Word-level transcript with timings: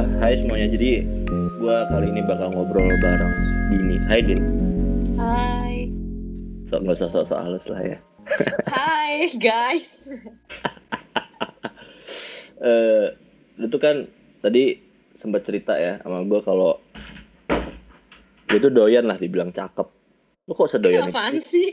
Hai 0.00 0.40
semuanya. 0.40 0.68
Jadi 0.72 1.04
gua 1.60 1.84
kali 1.92 2.08
ini 2.08 2.24
bakal 2.24 2.48
ngobrol 2.56 2.88
bareng 3.04 3.34
Dini. 3.68 3.96
Hai 4.08 4.20
Din. 4.24 4.40
Hai. 5.20 5.92
So 6.72 6.80
nggak 6.80 6.96
usah 6.96 7.12
sok-sok 7.12 7.40
halus 7.44 7.68
lah 7.68 7.80
ya. 7.84 7.98
Hai 8.68 9.28
guys. 9.36 9.88
Eh, 12.60 13.16
lu 13.56 13.72
tuh 13.72 13.80
kan 13.80 14.04
tadi 14.44 14.76
sempat 15.16 15.48
cerita 15.48 15.80
ya 15.80 15.96
sama 16.04 16.20
gua 16.28 16.44
kalau 16.44 16.76
tuh 18.52 18.68
doyan 18.68 19.08
lah 19.08 19.16
dibilang 19.16 19.48
cakep. 19.48 19.88
Lu 20.44 20.52
kok 20.52 20.68
sedoyan 20.68 21.08
Apaan 21.08 21.40
itu? 21.40 21.48
sih? 21.56 21.68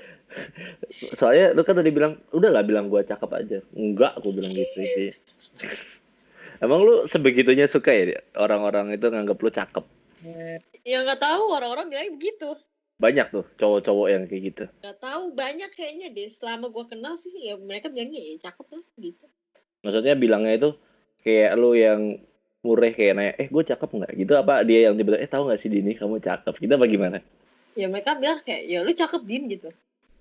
Soalnya 1.20 1.52
lu 1.52 1.60
kan 1.60 1.76
tadi 1.76 1.92
bilang, 1.92 2.16
udah 2.32 2.48
lah 2.48 2.64
bilang 2.64 2.88
gua 2.88 3.04
cakep 3.04 3.30
aja. 3.36 3.60
Enggak, 3.76 4.16
aku 4.16 4.32
bilang 4.32 4.56
gitu 4.56 4.80
sih. 4.80 5.12
Emang 6.62 6.86
lu 6.86 7.10
sebegitunya 7.10 7.66
suka 7.66 7.90
ya 7.90 8.22
orang-orang 8.38 8.94
itu 8.94 9.10
nganggap 9.10 9.34
lu 9.42 9.50
cakep? 9.50 9.84
Ya 10.86 11.02
nggak 11.02 11.18
tahu 11.18 11.50
orang-orang 11.50 11.90
bilang 11.90 12.14
begitu. 12.14 12.54
Banyak 13.02 13.34
tuh 13.34 13.42
cowok-cowok 13.58 14.06
yang 14.14 14.22
kayak 14.30 14.42
gitu. 14.54 14.64
Nggak 14.78 14.98
tahu 15.02 15.34
banyak 15.34 15.70
kayaknya 15.74 16.14
deh. 16.14 16.30
Selama 16.30 16.70
gua 16.70 16.86
kenal 16.86 17.18
sih 17.18 17.34
ya 17.34 17.58
mereka 17.58 17.90
bilangnya 17.90 18.22
ya 18.22 18.46
cakep 18.46 18.78
lah 18.78 18.84
gitu. 19.02 19.26
Maksudnya 19.82 20.14
bilangnya 20.14 20.54
itu 20.54 20.70
kayak 21.26 21.50
lu 21.58 21.74
yang 21.74 22.22
mureh 22.62 22.94
kayak 22.94 23.12
nanya, 23.18 23.34
eh 23.42 23.50
gue 23.50 23.62
cakep 23.66 23.90
nggak 23.90 24.12
gitu 24.22 24.32
apa 24.38 24.62
dia 24.62 24.86
yang 24.86 24.94
tiba-tiba 24.94 25.18
eh 25.18 25.26
tahu 25.26 25.50
nggak 25.50 25.58
sih 25.58 25.66
Dini 25.66 25.98
kamu 25.98 26.22
cakep 26.22 26.54
gitu 26.62 26.72
apa 26.78 26.86
gimana? 26.86 27.18
Ya 27.74 27.90
mereka 27.90 28.14
bilang 28.14 28.38
kayak 28.46 28.70
ya 28.70 28.86
lu 28.86 28.94
cakep 28.94 29.22
din 29.26 29.50
gitu. 29.50 29.74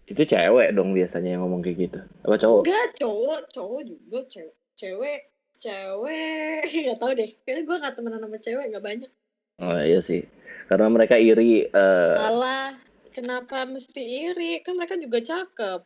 Itu 0.10 0.26
cewek 0.26 0.74
dong 0.74 0.98
biasanya 0.98 1.38
yang 1.38 1.46
ngomong 1.46 1.62
kayak 1.62 1.78
gitu. 1.86 2.00
Apa 2.26 2.42
cowok? 2.42 2.66
Enggak 2.66 2.88
cowok, 2.98 3.40
cowok 3.54 3.82
juga 3.86 4.20
cewek. 4.26 4.58
Cewek, 4.74 5.20
cewek 5.62 6.66
nggak 6.90 7.00
tahu 7.00 7.12
deh. 7.14 7.32
Kayaknya 7.46 7.64
gua 7.70 7.78
nggak 7.86 7.96
temenan 7.96 8.22
sama 8.26 8.38
cewek 8.42 8.66
nggak 8.74 8.86
banyak. 8.86 9.12
Oh 9.62 9.78
iya 9.78 10.02
sih. 10.02 10.26
Karena 10.66 10.90
mereka 10.90 11.22
iri 11.22 11.70
eh 11.70 12.16
Alah, 12.18 12.74
kenapa 13.14 13.64
mesti 13.70 14.02
iri? 14.02 14.66
Kan 14.66 14.82
mereka 14.82 14.98
juga 14.98 15.22
cakep. 15.22 15.86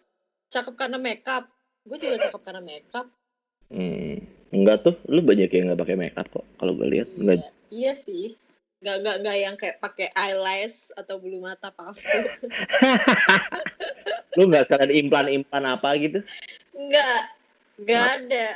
Cakep 0.49 0.73
karena 0.79 0.95
makeup. 0.95 1.51
Gue 1.83 2.01
juga 2.01 2.17
cakep 2.17 2.41
karena 2.41 2.63
makeup. 2.63 3.07
hmm, 3.69 4.21
enggak 4.53 4.85
tuh, 4.85 4.95
lu 5.09 5.25
banyak 5.25 5.49
yang 5.49 5.73
nggak 5.73 5.81
pakai 5.81 5.97
makeup 5.97 6.27
kok. 6.31 6.45
Kalau 6.57 6.73
gue 6.77 6.87
lihat 6.89 7.09
Iya, 7.13 7.19
enggak. 7.19 7.37
iya 7.73 7.93
sih. 7.97 8.37
Gak, 8.85 9.01
gak, 9.01 9.17
gak 9.25 9.37
yang 9.41 9.55
kayak 9.57 9.81
pakai 9.81 10.13
eyelash 10.13 10.93
atau 10.93 11.17
bulu 11.17 11.41
mata 11.41 11.73
palsu. 11.73 12.05
Lu 14.37 14.51
nggak 14.51 14.69
sekalian 14.69 15.07
implan-implan 15.07 15.65
apa 15.65 15.97
gitu? 15.97 16.19
Enggak, 16.75 17.33
enggak 17.81 18.03
ada. 18.21 18.47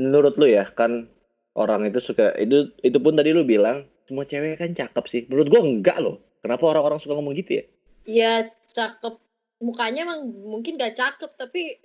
Menurut 0.00 0.40
lu 0.40 0.48
ya 0.48 0.64
kan 0.72 1.12
orang 1.52 1.84
itu 1.84 2.00
suka 2.00 2.32
itu 2.40 2.72
itu 2.80 2.96
pun 2.96 3.12
tadi 3.12 3.36
lu 3.36 3.44
bilang 3.44 3.84
semua 4.08 4.24
cewek 4.24 4.56
kan 4.56 4.72
cakep 4.72 5.04
sih. 5.12 5.22
Menurut 5.28 5.52
gua 5.52 5.60
enggak 5.60 6.00
loh. 6.00 6.16
Kenapa 6.40 6.72
orang-orang 6.72 6.98
suka 7.04 7.12
ngomong 7.20 7.36
gitu 7.36 7.60
ya? 7.60 7.64
Iya, 8.08 8.32
cakep. 8.72 9.14
Mukanya 9.60 10.08
emang 10.08 10.24
mungkin 10.40 10.80
gak 10.80 10.96
cakep, 10.96 11.36
tapi 11.36 11.76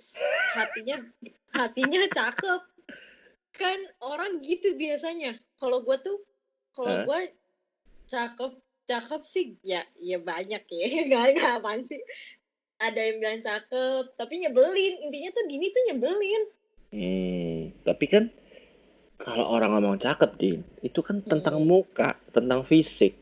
hatinya 0.56 0.96
hatinya 1.52 2.00
cakep. 2.08 2.60
Kan 3.52 3.78
orang 4.00 4.40
gitu 4.40 4.72
biasanya. 4.80 5.36
Kalau 5.60 5.84
gue 5.84 5.96
tuh, 6.00 6.24
kalau 6.72 7.04
gue 7.04 7.20
cakep, 8.08 8.52
cakep 8.88 9.20
sih 9.28 9.60
ya, 9.60 9.84
ya 10.00 10.16
banyak 10.16 10.64
ya. 10.64 10.86
Gak, 11.12 11.26
gak 11.36 11.52
apaan 11.60 11.84
sih. 11.84 12.00
Ada 12.80 13.00
yang 13.12 13.16
bilang 13.20 13.44
cakep, 13.44 14.16
tapi 14.16 14.40
nyebelin. 14.40 15.04
Intinya 15.04 15.30
tuh 15.36 15.44
Dini 15.48 15.68
tuh 15.68 15.82
nyebelin. 15.92 16.42
Hmm, 16.96 17.76
tapi 17.84 18.08
kan 18.08 18.32
kalau 19.20 19.44
orang 19.52 19.76
ngomong 19.76 20.00
cakep, 20.00 20.32
Din, 20.40 20.60
itu 20.80 21.04
kan 21.04 21.20
tentang 21.20 21.60
Hmm. 21.60 21.68
muka, 21.68 22.16
tentang 22.32 22.64
fisik, 22.64 23.12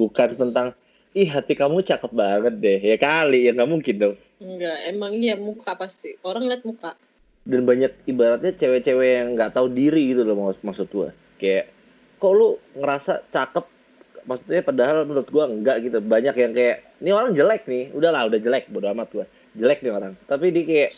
bukan 0.00 0.32
tentang 0.40 0.72
ih 1.12 1.28
hati 1.28 1.52
kamu 1.52 1.84
cakep 1.84 2.08
banget 2.08 2.54
deh. 2.56 2.80
Ya 2.80 2.96
kali, 2.96 3.44
ya 3.44 3.52
nggak 3.52 3.68
mungkin 3.68 3.94
dong. 4.00 4.16
Enggak, 4.40 4.78
emang 4.88 5.12
iya 5.12 5.36
muka 5.36 5.76
pasti. 5.76 6.16
Orang 6.24 6.48
liat 6.48 6.64
muka. 6.64 6.96
Dan 7.44 7.68
banyak 7.68 8.06
ibaratnya 8.08 8.56
cewek-cewek 8.56 9.08
yang 9.20 9.28
nggak 9.36 9.52
tahu 9.52 9.68
diri 9.68 10.14
gitu 10.16 10.24
loh 10.24 10.48
maksud 10.48 10.62
maksud 10.64 10.86
gua. 10.88 11.10
Kayak 11.36 11.68
kok 12.16 12.32
lu 12.32 12.56
ngerasa 12.78 13.28
cakep 13.28 13.66
maksudnya 14.24 14.62
padahal 14.62 15.04
menurut 15.04 15.28
gua 15.28 15.52
enggak 15.52 15.84
gitu. 15.84 16.00
Banyak 16.00 16.34
yang 16.38 16.52
kayak 16.56 16.96
ini 17.04 17.10
orang 17.12 17.36
jelek 17.36 17.68
nih, 17.68 17.92
udahlah 17.92 18.30
udah 18.30 18.40
jelek 18.40 18.72
bodo 18.72 18.88
amat 18.88 19.08
gua. 19.12 19.26
Jelek 19.52 19.84
nih 19.84 19.92
orang. 19.92 20.16
Tapi 20.24 20.48
dia 20.48 20.64
kayak 20.64 20.90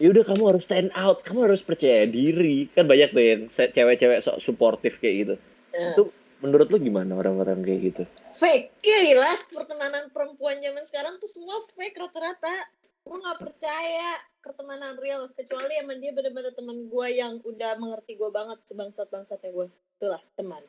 yaudah 0.00 0.24
kamu 0.24 0.42
harus 0.56 0.64
stand 0.64 0.90
out, 0.96 1.20
kamu 1.22 1.52
harus 1.52 1.60
percaya 1.60 2.08
diri. 2.08 2.66
Kan 2.72 2.88
banyak 2.88 3.12
tuh 3.12 3.22
yang 3.22 3.40
cewek-cewek 3.52 4.24
sok 4.24 4.40
suportif 4.40 4.96
kayak 4.98 5.14
gitu. 5.22 5.34
Nah, 5.76 5.92
Itu 5.94 6.02
menurut 6.40 6.72
lu 6.72 6.80
gimana 6.80 7.20
orang-orang 7.20 7.60
kayak 7.62 7.80
gitu? 7.92 8.02
fake. 8.40 8.72
Ya 8.80 9.12
lah 9.20 9.36
pertemanan 9.52 10.08
perempuan 10.08 10.56
zaman 10.64 10.80
sekarang 10.88 11.20
tuh 11.20 11.28
semua 11.28 11.60
fake 11.76 12.00
rata-rata. 12.00 12.64
Gue 13.04 13.16
nggak 13.20 13.40
percaya 13.44 14.16
pertemanan 14.40 14.96
real 14.96 15.28
kecuali 15.36 15.76
emang 15.76 16.00
dia 16.00 16.16
bener-bener 16.16 16.52
teman 16.56 16.88
gue 16.88 17.06
yang 17.12 17.36
udah 17.44 17.76
mengerti 17.76 18.16
gue 18.16 18.30
banget 18.32 18.56
sebangsat 18.64 19.12
bangsatnya 19.12 19.52
gue 19.52 19.66
itulah 20.00 20.22
teman. 20.40 20.64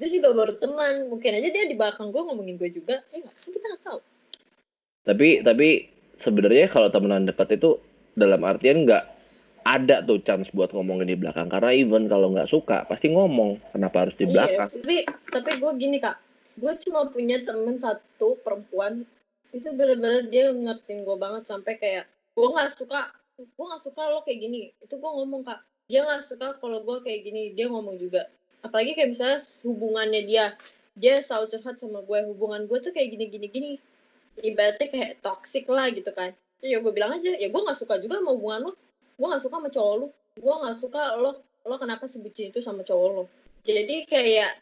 Dia 0.00 0.08
juga 0.08 0.32
baru 0.32 0.56
teman. 0.56 1.12
Mungkin 1.12 1.30
aja 1.36 1.48
dia 1.52 1.64
di 1.68 1.76
belakang 1.76 2.08
gue 2.08 2.22
ngomongin 2.24 2.56
gue 2.56 2.72
juga. 2.72 3.04
Ya 3.12 3.20
Kan 3.28 3.52
kita 3.52 3.66
nggak 3.68 3.84
tahu. 3.84 4.00
Tapi 5.04 5.28
tapi 5.44 5.68
sebenarnya 6.20 6.72
kalau 6.72 6.88
temenan 6.88 7.28
dekat 7.28 7.60
itu 7.60 7.76
dalam 8.18 8.42
artian 8.42 8.84
nggak 8.86 9.04
ada 9.64 10.00
tuh 10.02 10.18
chance 10.24 10.48
buat 10.56 10.72
ngomongin 10.72 11.12
di 11.12 11.16
belakang. 11.18 11.52
Karena 11.52 11.70
even 11.76 12.08
kalau 12.08 12.32
nggak 12.32 12.48
suka 12.48 12.88
pasti 12.88 13.12
ngomong 13.12 13.60
kenapa 13.70 14.08
harus 14.08 14.16
di 14.16 14.24
Iya, 14.26 14.32
belakang. 14.32 14.68
tapi 14.80 14.96
tapi 15.30 15.50
gue 15.60 15.72
gini 15.76 15.96
kak. 16.00 16.16
Gue 16.58 16.72
cuma 16.82 17.08
punya 17.08 17.40
temen 17.44 17.76
satu 17.76 18.40
perempuan. 18.40 19.04
Itu 19.50 19.74
bener-bener 19.74 20.30
dia 20.30 20.50
ngertiin 20.50 21.04
gue 21.04 21.16
banget 21.18 21.44
sampai 21.46 21.76
kayak 21.76 22.04
gue 22.34 22.46
nggak 22.46 22.70
suka 22.72 23.10
gue 23.40 23.64
nggak 23.64 23.82
suka 23.82 24.02
lo 24.10 24.24
kayak 24.24 24.40
gini. 24.40 24.60
Itu 24.80 24.96
gue 24.96 25.10
ngomong 25.10 25.44
kak. 25.44 25.60
Dia 25.90 26.06
nggak 26.06 26.22
suka 26.24 26.56
kalau 26.58 26.80
gue 26.82 26.96
kayak 27.04 27.20
gini 27.26 27.52
dia 27.52 27.68
ngomong 27.68 28.00
juga. 28.00 28.26
Apalagi 28.64 28.96
kayak 28.96 29.16
misalnya 29.16 29.38
hubungannya 29.64 30.22
dia 30.24 30.44
dia 30.98 31.22
selalu 31.22 31.56
curhat 31.56 31.76
sama 31.80 32.04
gue 32.04 32.18
hubungan 32.28 32.66
gue 32.66 32.78
tuh 32.80 32.92
kayak 32.92 33.12
gini 33.14 33.24
gini 33.28 33.46
gini. 33.48 33.72
Ibaratnya 34.40 34.88
kayak 34.88 35.12
toxic 35.20 35.68
lah 35.68 35.92
gitu 35.92 36.10
kan 36.16 36.32
ya 36.60 36.78
gue 36.78 36.92
bilang 36.92 37.16
aja 37.16 37.32
ya 37.32 37.48
gue 37.48 37.60
nggak 37.60 37.76
suka 37.76 37.96
juga 37.96 38.18
sama 38.18 38.32
hubungan 38.32 38.60
lo. 38.68 38.72
Gue 39.16 39.26
nggak 39.26 39.42
suka 39.42 39.56
sama 39.56 39.68
cowok 39.68 39.94
lo. 39.96 40.06
Gue 40.36 40.54
nggak 40.56 40.76
suka 40.76 41.02
lo 41.14 41.30
lo 41.60 41.74
kenapa 41.76 42.04
sebutin 42.04 42.48
itu 42.48 42.60
sama 42.60 42.80
cowok 42.80 43.10
lo. 43.12 43.24
Jadi 43.62 44.04
kayak 44.04 44.52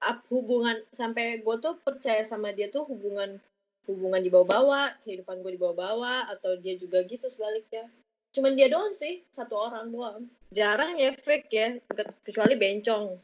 up 0.00 0.22
hubungan 0.28 0.78
sampai 0.90 1.40
gue 1.40 1.56
tuh 1.58 1.74
percaya 1.78 2.22
sama 2.22 2.50
dia 2.50 2.68
tuh 2.68 2.84
hubungan 2.84 3.38
hubungan 3.84 4.20
dibawa-bawa 4.20 4.96
kehidupan 5.00 5.40
gue 5.40 5.54
dibawa-bawa 5.54 6.30
atau 6.30 6.56
dia 6.56 6.74
juga 6.74 7.02
gitu 7.02 7.26
sebaliknya. 7.26 7.84
Cuman 8.30 8.54
dia 8.54 8.66
doang 8.66 8.90
sih 8.90 9.22
satu 9.30 9.54
orang 9.56 9.90
doang. 9.90 10.26
Jarang 10.50 10.94
ya 10.96 11.10
fake 11.12 11.48
ya 11.50 11.68
ke- 11.80 12.16
kecuali 12.22 12.54
bencong. 12.54 13.14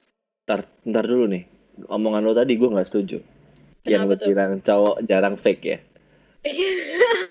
Ntar 0.45 0.67
ntar 0.85 1.05
dulu 1.05 1.27
nih. 1.27 1.45
Omongan 1.87 2.23
lo 2.23 2.33
tadi 2.33 2.55
gue 2.55 2.69
nggak 2.69 2.87
setuju. 2.87 3.19
Yang 3.81 3.87
Kenapa 3.97 4.05
lo 4.05 4.15
tuh? 4.15 4.29
bilang 4.29 4.53
cowok 4.61 4.97
jarang 5.09 5.37
fake 5.41 5.65
ya 5.65 5.79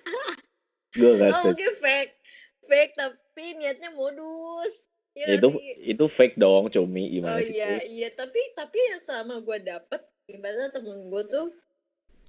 gue 0.97 1.11
nggak 1.21 1.29
oh 1.29 1.41
mungkin 1.53 1.73
fake 1.77 2.13
fake 2.69 2.93
tapi 2.93 3.43
niatnya 3.57 3.89
modus. 3.97 4.85
Iya 5.17 5.41
itu 5.41 5.47
nggak 5.49 5.65
sih? 5.65 5.91
itu 5.97 6.05
fake 6.05 6.37
dong 6.37 6.69
cumi. 6.69 7.09
Oh 7.09 7.13
gimana 7.17 7.39
sih 7.41 7.57
iya 7.57 7.81
iya. 7.83 8.09
Tapi 8.13 8.37
tapi 8.53 8.77
yang 8.77 9.01
sama 9.01 9.41
gue 9.41 9.57
dapet 9.61 10.01
ibaratnya 10.29 10.69
temen 10.69 11.09
gue 11.09 11.23
tuh 11.25 11.49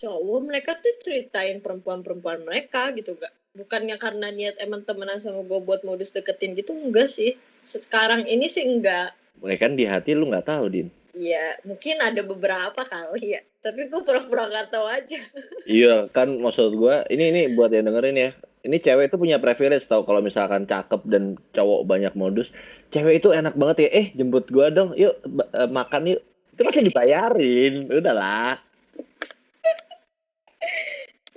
cowok 0.01 0.41
mereka 0.49 0.81
tuh 0.81 0.97
ceritain 1.05 1.61
perempuan-perempuan 1.61 2.41
mereka 2.49 2.89
gitu 2.97 3.21
gak 3.21 3.37
bukannya 3.53 4.01
karena 4.01 4.33
niat 4.33 4.57
emang 4.57 4.81
temenan 4.89 5.21
sama 5.21 5.45
gue 5.45 5.61
buat 5.61 5.85
modus 5.85 6.17
deketin 6.17 6.57
gitu 6.57 6.73
enggak 6.73 7.13
sih. 7.13 7.37
Sekarang 7.61 8.25
ini 8.25 8.49
sih 8.49 8.65
enggak. 8.65 9.13
Mereka 9.45 9.69
kan 9.69 9.73
di 9.77 9.85
hati 9.85 10.17
lu 10.17 10.33
nggak 10.33 10.49
tahu 10.49 10.73
din? 10.73 10.89
Ya 11.13 11.59
mungkin 11.69 12.01
ada 12.01 12.25
beberapa 12.25 12.81
kali 12.81 13.37
ya. 13.37 13.43
Tapi 13.61 13.93
gue 13.93 14.01
pura-pura 14.01 14.49
gak 14.49 14.73
tahu 14.73 14.89
aja. 14.89 15.21
Iya 15.69 16.09
kan 16.17 16.33
maksud 16.41 16.81
gue 16.81 17.05
ini 17.13 17.29
ini 17.29 17.43
buat 17.53 17.69
yang 17.77 17.93
dengerin 17.93 18.17
ya 18.17 18.33
ini 18.67 18.77
cewek 18.77 19.13
itu 19.13 19.17
punya 19.17 19.41
privilege 19.41 19.89
tau 19.89 20.05
kalau 20.05 20.21
misalkan 20.21 20.69
cakep 20.69 21.01
dan 21.09 21.41
cowok 21.57 21.89
banyak 21.89 22.13
modus 22.13 22.53
cewek 22.93 23.23
itu 23.23 23.33
enak 23.33 23.57
banget 23.57 23.89
ya. 23.89 23.91
Eh 23.95 24.07
jemput 24.17 24.49
gua 24.53 24.69
dong 24.69 24.93
yuk 24.99 25.17
eh, 25.57 25.69
makan 25.71 26.17
yuk. 26.17 26.21
Itu 26.57 26.61
pasti 26.67 26.85
dibayarin 26.85 27.89
udahlah 27.89 28.61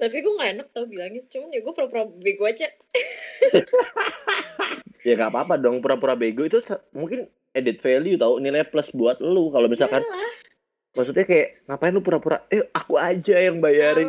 tapi 0.03 0.19
gue 0.19 0.35
gak 0.35 0.51
enak 0.59 0.67
tau 0.75 0.83
bilangnya 0.83 1.23
cuman 1.31 1.53
ya 1.55 1.59
gue 1.63 1.73
pura-pura 1.73 2.03
bego 2.19 2.43
aja. 2.43 2.67
Ya 5.03 5.19
nggak 5.19 5.35
apa-apa 5.35 5.59
dong 5.59 5.83
pura-pura 5.83 6.15
bego 6.15 6.47
itu 6.47 6.63
mungkin 6.95 7.27
edit 7.51 7.83
value 7.83 8.15
tau 8.15 8.39
nilai 8.39 8.63
plus 8.63 8.87
buat 8.95 9.19
lu 9.19 9.51
kalau 9.51 9.67
misalkan 9.67 9.99
Yalah, 9.99 10.31
maksudnya 10.93 11.25
kayak 11.25 11.65
ngapain 11.65 11.93
lu 11.93 12.01
pura-pura 12.05 12.45
eh 12.49 12.63
aku 12.71 12.97
aja 12.97 13.35
yang 13.37 13.59
bayarin. 13.59 14.07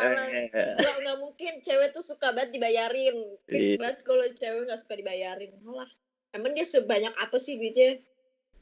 Eh, 0.00 0.48
Nggak, 0.80 0.96
nggak 1.04 1.18
mungkin 1.20 1.52
cewek 1.60 1.92
tuh 1.92 2.00
suka 2.00 2.32
banget 2.32 2.56
dibayarin. 2.56 3.16
Iya. 3.50 3.76
Banget 3.76 3.98
kalau 4.06 4.24
cewek 4.32 4.64
nggak 4.64 4.80
suka 4.80 4.94
dibayarin. 4.96 5.52
Malah. 5.60 5.90
Emang 6.32 6.54
dia 6.54 6.64
sebanyak 6.64 7.12
apa 7.18 7.36
sih 7.36 7.58
duitnya? 7.58 7.98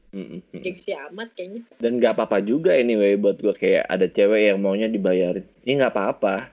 Mm, 0.09 0.25
mm, 0.25 0.41
mm. 0.41 0.61
gengsi 0.65 0.97
amat 0.97 1.37
kayaknya 1.37 1.69
dan 1.85 2.01
nggak 2.01 2.17
apa-apa 2.17 2.41
juga 2.41 2.73
anyway 2.73 3.13
buat 3.21 3.37
gue 3.45 3.53
kayak 3.53 3.85
ada 3.93 4.09
cewek 4.09 4.49
yang 4.49 4.57
maunya 4.57 4.89
dibayarin 4.89 5.45
ini 5.69 5.77
nggak 5.77 5.93
apa-apa 5.93 6.49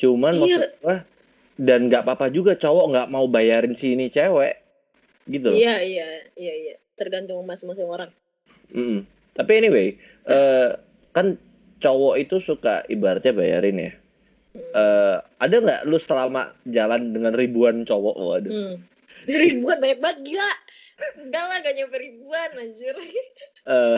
cuman 0.00 0.32
Iya. 0.32 0.40
maksud 0.40 0.62
gue 0.80 0.96
dan 1.60 1.80
nggak 1.92 2.00
apa-apa 2.00 2.32
juga 2.32 2.56
cowok 2.56 2.86
nggak 2.96 3.08
mau 3.12 3.28
bayarin 3.28 3.76
si 3.76 3.92
ini 3.92 4.08
cewek 4.08 4.56
gitu 5.28 5.52
iya 5.52 5.84
iya 5.84 6.08
iya 6.32 6.54
iya 6.56 6.74
tergantung 6.96 7.44
masing-masing 7.44 7.84
orang 7.84 8.08
Mm-mm. 8.72 9.04
tapi 9.36 9.52
anyway 9.52 10.00
eh, 10.28 10.70
kan 11.12 11.36
cowok 11.80 12.14
itu 12.20 12.36
suka 12.44 12.84
ibaratnya 12.88 13.32
bayarin 13.36 13.78
ya. 13.78 13.92
Eh, 14.54 15.16
ada 15.42 15.56
nggak 15.58 15.90
lu 15.90 15.98
selama 15.98 16.54
jalan 16.70 17.10
dengan 17.10 17.34
ribuan 17.34 17.82
cowok 17.84 18.16
waduh? 18.16 18.52
Hmm. 18.52 18.76
ribuan 19.28 19.78
banyak 19.82 20.00
banget 20.00 20.18
gila. 20.24 20.52
Enggak 21.18 21.44
lah 21.50 21.56
gak 21.58 21.74
nyampe 21.74 21.96
ribuan 21.98 22.50
anjir. 22.58 22.96
Eh, 23.64 23.96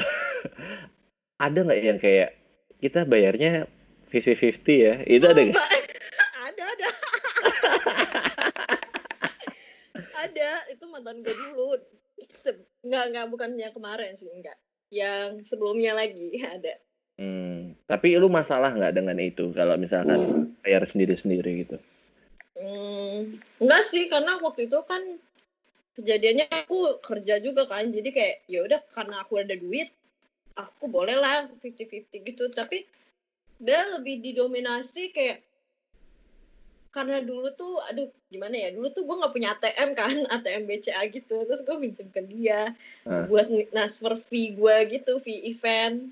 ada 1.42 1.58
nggak 1.58 1.80
yang 1.82 1.98
kayak 1.98 2.38
kita 2.78 3.02
bayarnya 3.02 3.66
50-50 4.14 4.62
ya? 4.62 4.94
Itu 5.02 5.26
ada 5.26 5.42
nggak? 5.42 5.58
Ada 6.46 6.62
ada. 6.70 6.88
Ada 10.22 10.50
itu 10.70 10.84
mantan 10.86 11.26
gue 11.26 11.34
dulu. 11.34 11.74
Nggak 12.86 13.04
nggak 13.10 13.26
bukan 13.26 13.58
yang 13.58 13.74
kemarin 13.74 14.14
sih 14.14 14.30
enggak 14.30 14.54
yang 14.90 15.42
sebelumnya 15.46 15.96
lagi 15.96 16.40
ada. 16.54 16.74
Hmm, 17.16 17.72
tapi 17.88 18.12
lu 18.20 18.28
masalah 18.28 18.76
nggak 18.76 18.92
dengan 18.92 19.16
itu? 19.16 19.50
Kalau 19.56 19.80
misalkan 19.80 20.52
bayar 20.60 20.84
sendiri-sendiri 20.84 21.64
gitu? 21.64 21.76
Hmm, 22.56 23.36
enggak 23.60 23.82
sih 23.84 24.08
karena 24.08 24.36
waktu 24.40 24.68
itu 24.68 24.80
kan 24.84 25.00
kejadiannya 25.96 26.48
aku 26.52 27.00
kerja 27.00 27.40
juga 27.40 27.64
kan 27.64 27.88
jadi 27.88 28.08
kayak 28.12 28.36
ya 28.52 28.60
udah 28.68 28.80
karena 28.92 29.24
aku 29.24 29.40
ada 29.40 29.56
duit 29.56 29.88
aku 30.56 30.88
boleh 30.88 31.16
lah 31.16 31.48
50-50 31.48 32.28
gitu. 32.32 32.44
Tapi 32.52 32.84
dia 33.56 33.80
lebih 33.96 34.20
didominasi 34.20 35.12
kayak 35.16 35.40
karena 36.96 37.20
dulu 37.20 37.52
tuh 37.52 37.76
aduh 37.84 38.08
gimana 38.32 38.56
ya 38.56 38.68
dulu 38.72 38.88
tuh 38.88 39.04
gue 39.04 39.16
nggak 39.20 39.34
punya 39.36 39.52
ATM 39.52 39.90
kan 39.92 40.16
ATM 40.40 40.64
BCA 40.64 41.02
gitu 41.12 41.36
terus 41.44 41.60
gue 41.60 41.76
minjem 41.76 42.08
ke 42.08 42.24
dia 42.24 42.72
Ah. 43.04 43.28
buat 43.28 43.44
transfer 43.68 44.16
fee 44.16 44.56
gue 44.56 44.76
gitu 44.88 45.20
fee 45.20 45.44
event 45.46 46.08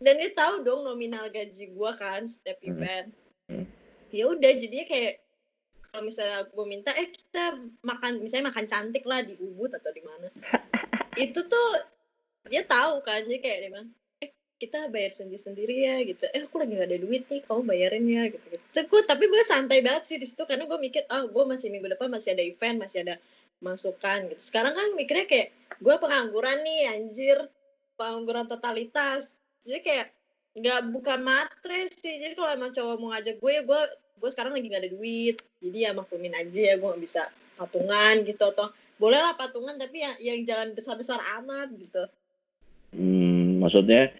dan 0.00 0.16
dia 0.16 0.32
tahu 0.32 0.64
dong 0.64 0.82
nominal 0.82 1.28
gaji 1.28 1.68
gue 1.70 1.90
kan 1.94 2.24
setiap 2.24 2.56
Hmm. 2.64 2.70
event 2.72 3.08
Hmm. 3.46 3.66
ya 4.08 4.24
udah 4.26 4.52
jadinya 4.56 4.86
kayak 4.88 5.20
kalau 5.86 6.08
misalnya 6.08 6.48
gue 6.48 6.64
minta 6.64 6.90
eh 6.96 7.12
kita 7.12 7.60
makan 7.84 8.18
misalnya 8.18 8.48
makan 8.48 8.64
cantik 8.64 9.04
lah 9.04 9.20
di 9.20 9.36
Ubud 9.36 9.68
atau 9.70 9.92
di 9.92 10.00
mana 10.00 10.32
itu 11.20 11.40
tuh 11.44 11.68
dia 12.48 12.64
tahu 12.64 13.04
kan 13.04 13.22
jadi 13.22 13.38
kayak 13.38 13.58
dia 13.60 13.70
bilang 13.70 13.90
kita 14.62 14.86
bayar 14.94 15.10
sendiri 15.10 15.42
sendiri 15.42 15.74
ya 15.82 15.96
gitu. 16.06 16.22
Eh 16.30 16.46
aku 16.46 16.62
lagi 16.62 16.78
gak 16.78 16.86
ada 16.86 16.98
duit 17.02 17.26
nih 17.26 17.42
kamu 17.42 17.66
bayarin 17.66 18.06
ya 18.06 18.22
gitu 18.30 18.46
gitu. 18.46 18.62
Gue 18.86 19.02
tapi 19.02 19.26
gue 19.26 19.42
santai 19.42 19.82
banget 19.82 20.06
sih 20.06 20.18
di 20.22 20.26
situ 20.30 20.46
karena 20.46 20.70
gue 20.70 20.78
mikir 20.78 21.02
ah 21.10 21.26
gue 21.26 21.44
masih 21.50 21.74
minggu 21.74 21.90
depan 21.90 22.06
masih 22.06 22.38
ada 22.38 22.46
event 22.46 22.78
masih 22.78 23.02
ada 23.02 23.18
masukan 23.58 24.30
gitu. 24.30 24.38
Sekarang 24.38 24.78
kan 24.78 24.94
mikirnya 24.94 25.26
kayak 25.26 25.50
gue 25.82 25.94
pengangguran 25.98 26.62
nih 26.62 26.94
anjir. 26.94 27.38
Pengangguran 27.98 28.46
totalitas. 28.46 29.34
Jadi 29.66 29.82
kayak 29.82 30.06
nggak 30.54 30.80
bukan 30.94 31.18
matres 31.26 31.98
sih. 31.98 32.22
Jadi 32.22 32.38
kalau 32.38 32.54
emang 32.54 32.70
cowok 32.70 32.96
mau 33.02 33.10
ngajak 33.18 33.42
gue 33.42 33.54
gue 33.66 33.80
gue 34.22 34.30
sekarang 34.30 34.54
lagi 34.54 34.70
gak 34.70 34.82
ada 34.86 34.92
duit. 34.94 35.42
Jadi 35.58 35.78
ya 35.82 35.90
maklumin 35.90 36.38
aja 36.38 36.54
ya 36.54 36.74
gue 36.78 36.86
gak 36.86 37.02
bisa 37.02 37.26
patungan 37.58 38.22
gitu. 38.22 38.46
Atau 38.46 38.70
boleh 39.02 39.18
lah 39.18 39.34
patungan 39.34 39.74
tapi 39.74 40.06
ya 40.06 40.14
yang 40.22 40.46
jangan 40.46 40.70
besar 40.78 40.94
besar 40.94 41.18
amat 41.42 41.74
gitu. 41.74 42.06
Hmm, 42.94 43.58
maksudnya 43.58 44.14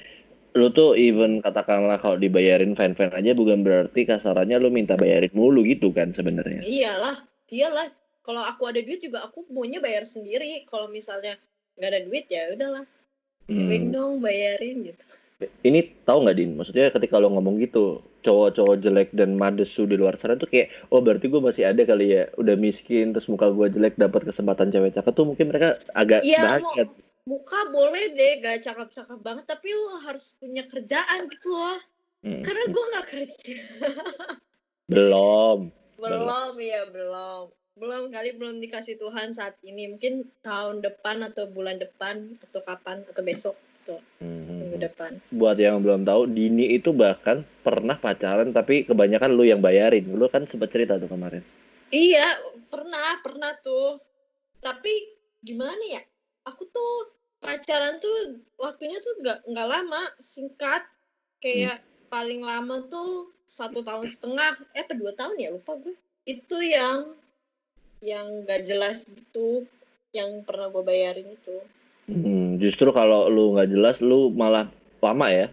lu 0.52 0.69
tuh 0.69 0.93
even 0.96 1.40
katakanlah 1.40 1.96
kalau 1.96 2.20
dibayarin 2.20 2.76
fan-fan 2.76 3.12
aja 3.16 3.32
bukan 3.32 3.64
berarti 3.64 4.04
kasarannya 4.04 4.60
lu 4.60 4.69
minta 4.69 4.94
bayarin 5.00 5.32
mulu 5.32 5.64
gitu 5.64 5.88
kan 5.93 6.12
sebenarnya. 6.12 6.60
iyalah 6.60 7.16
iyalah 7.49 7.88
kalau 8.20 8.44
aku 8.44 8.69
ada 8.69 8.81
duit 8.84 9.00
juga 9.00 9.25
aku 9.25 9.49
maunya 9.49 9.81
bayar 9.81 10.04
sendiri 10.04 10.62
kalau 10.69 10.93
misalnya 10.93 11.40
nggak 11.81 11.90
ada 11.90 12.00
duit 12.04 12.25
ya 12.28 12.52
udahlah 12.52 12.84
Hmm. 13.50 13.66
Beng 13.66 13.90
dong 13.90 14.22
bayarin 14.22 14.87
gitu 14.87 15.04
Ini 15.66 16.06
tahu 16.06 16.22
nggak 16.22 16.38
din? 16.38 16.55
Maksudnya 16.55 16.94
ketika 16.94 17.19
lo 17.19 17.26
ngomong 17.34 17.58
gitu, 17.58 17.98
cowok-cowok 18.22 18.78
jelek 18.78 19.10
dan 19.10 19.34
madesu 19.34 19.90
di 19.90 19.98
luar 19.98 20.14
sana 20.14 20.38
tuh 20.38 20.46
kayak, 20.46 20.70
oh 20.94 21.02
berarti 21.02 21.26
gue 21.26 21.43
masih 21.43 21.66
ada 21.66 21.82
kali 21.82 22.14
ya, 22.14 22.31
udah 22.38 22.55
miskin 22.55 23.10
terus 23.10 23.26
muka 23.26 23.50
gue 23.50 23.66
jelek 23.75 23.98
dapat 23.98 24.22
kesempatan 24.31 24.70
cewek 24.70 24.94
cakep 24.94 25.10
tuh 25.10 25.26
mungkin 25.26 25.50
mereka 25.50 25.82
agak 25.98 26.22
Iya, 26.22 26.62
bahagia. 26.62 26.84
Muka 27.22 27.70
boleh 27.70 28.10
deh 28.12 28.42
gak 28.42 28.66
cakep-cakep 28.66 29.19
banget 29.22 29.44
tapi 29.46 29.70
lu 29.70 30.02
harus 30.02 30.34
punya 30.36 30.66
kerjaan 30.66 31.30
gitu 31.30 31.50
loh 31.50 31.78
Hmm. 32.22 32.38
karena 32.46 32.70
gue 32.70 32.84
nggak 32.86 33.06
kerja 33.10 33.54
Belum. 34.86 35.74
belum 35.98 36.54
ya 36.58 36.86
belum 36.86 37.50
belum 37.74 38.02
kali 38.14 38.38
belum 38.38 38.62
dikasih 38.62 38.94
Tuhan 38.94 39.34
saat 39.34 39.58
ini 39.62 39.90
mungkin 39.90 40.30
tahun 40.38 40.86
depan 40.86 41.26
atau 41.26 41.50
bulan 41.50 41.82
depan 41.82 42.38
atau 42.46 42.62
kapan 42.62 43.02
atau 43.10 43.22
besok 43.22 43.58
tuh 43.82 43.98
Hmm. 44.22 44.62
minggu 44.62 44.86
depan 44.86 45.19
Buat 45.34 45.58
yang 45.58 45.82
belum 45.82 46.06
tahu, 46.06 46.30
Dini 46.30 46.78
itu 46.78 46.94
bahkan 46.94 47.42
pernah 47.66 47.98
pacaran 47.98 48.54
tapi 48.54 48.86
kebanyakan 48.86 49.34
lu 49.34 49.42
yang 49.42 49.58
bayarin. 49.58 50.06
Lu 50.14 50.30
kan 50.30 50.46
sempat 50.46 50.70
cerita 50.70 51.02
tuh 51.02 51.10
kemarin. 51.10 51.42
iya 51.90 52.38
pernah 52.70 53.19
pernah 53.19 53.50
tuh 53.58 53.98
tapi 54.62 55.10
gimana 55.42 55.82
ya 55.90 56.02
aku 56.47 56.67
tuh 56.71 56.93
pacaran 57.43 57.99
tuh 57.99 58.39
waktunya 58.59 58.99
tuh 59.03 59.19
nggak 59.23 59.39
nggak 59.49 59.69
lama 59.69 60.03
singkat. 60.23 60.83
Kayak 61.43 61.83
paling 62.06 62.44
lama 62.44 62.87
tuh 62.87 63.35
satu 63.43 63.83
tahun 63.83 64.06
setengah 64.06 64.62
eh 64.79 64.87
apa 64.87 64.94
dua 64.94 65.12
tahun 65.19 65.37
ya? 65.43 65.50
Lupa 65.50 65.75
gue. 65.81 65.94
Itu 66.23 66.62
yang 66.62 67.19
yang 68.03 68.43
gak 68.47 68.67
jelas 68.67 69.06
gitu 69.06 69.67
yang 70.11 70.43
pernah 70.43 70.69
gue 70.69 70.83
bayarin 70.83 71.39
itu. 71.39 71.56
Hmm, 72.11 72.59
justru 72.59 72.91
kalau 72.91 73.31
lu 73.31 73.55
nggak 73.55 73.71
jelas, 73.71 73.97
lu 74.03 74.29
malah 74.35 74.69
lama 74.99 75.27
ya. 75.31 75.47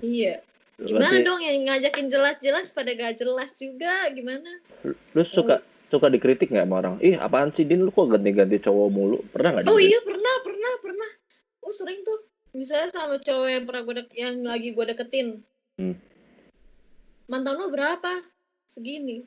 iya. 0.00 0.40
Gimana 0.78 1.10
Berarti 1.10 1.26
dong 1.26 1.42
yang 1.42 1.58
ngajakin 1.66 2.06
jelas-jelas 2.06 2.70
pada 2.70 2.94
gak 2.94 3.18
jelas 3.18 3.50
juga? 3.58 4.06
Gimana? 4.14 4.62
Lu 4.86 5.26
suka 5.26 5.58
suka 5.88 6.08
dikritik 6.08 6.52
nggak 6.52 6.66
sama 6.68 6.76
orang? 6.80 6.94
Ih, 7.00 7.16
apaan 7.16 7.50
sih 7.52 7.64
Din? 7.64 7.84
Lu 7.84 7.90
kok 7.90 8.08
ganti-ganti 8.08 8.60
cowok 8.60 8.88
mulu? 8.88 9.18
Pernah 9.32 9.60
nggak? 9.60 9.72
oh 9.72 9.80
iya 9.80 9.98
pernah 10.04 10.34
pernah 10.44 10.72
pernah 10.84 11.10
oh 11.64 11.72
sering 11.72 12.00
tuh 12.00 12.18
misalnya 12.52 12.88
sama 12.88 13.16
cowok 13.16 13.48
yang 13.48 13.64
pernah 13.68 13.82
gue 13.84 13.94
dek- 14.00 14.16
yang 14.16 14.36
lagi 14.40 14.72
gue 14.72 14.84
deketin 14.84 15.28
Hmm. 15.78 15.94
mantan 17.30 17.54
lo 17.54 17.70
berapa 17.70 18.18
segini 18.66 19.22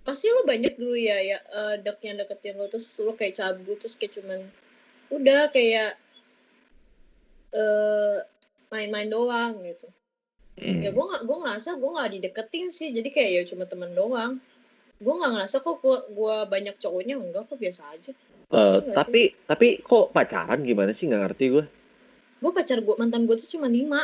pasti 0.00 0.32
lo 0.32 0.48
banyak 0.48 0.80
dulu 0.80 0.96
ya 0.96 1.20
ya 1.20 1.38
eh, 1.44 1.74
dek 1.82 2.00
yang 2.00 2.16
deketin 2.16 2.56
lo 2.56 2.70
terus 2.72 2.88
lo 3.02 3.12
kayak 3.12 3.36
cabut 3.36 3.76
terus 3.76 3.98
kayak 3.98 4.16
cuman 4.16 4.40
udah 5.12 5.52
kayak 5.52 5.98
eh 7.52 8.18
main-main 8.68 9.08
doang 9.08 9.60
gitu 9.64 9.88
Hmm. 10.58 10.82
ya 10.82 10.90
gue 10.90 11.04
nggak 11.06 11.22
gue 11.22 11.36
ngerasa 11.38 11.78
gue 11.78 11.86
nggak 11.86 12.10
dideketin 12.18 12.66
sih 12.74 12.90
jadi 12.90 13.08
kayak 13.14 13.30
ya 13.30 13.42
cuma 13.46 13.62
temen 13.62 13.94
doang 13.94 14.42
gue 14.98 15.12
nggak 15.12 15.30
ngerasa 15.32 15.56
kok 15.58 15.78
gue 16.08 16.36
banyak 16.44 16.74
cowoknya 16.76 17.14
enggak 17.16 17.46
kok 17.46 17.56
biasa 17.56 17.82
aja 17.88 18.12
Eh, 18.48 18.56
Enggak 18.80 18.80
sih. 18.80 18.96
tapi 18.96 19.20
tapi 19.44 19.66
kok 19.78 20.08
pacaran 20.08 20.60
gimana 20.62 20.90
sih? 20.90 21.04
Nggak 21.04 21.22
ngerti 21.22 21.44
gue. 21.50 21.64
gue 22.38 22.50
pacar 22.50 22.80
gue 22.80 22.94
mantan 22.94 23.22
gue 23.22 23.36
tuh 23.36 23.48
cuma 23.50 23.68
lima 23.68 24.00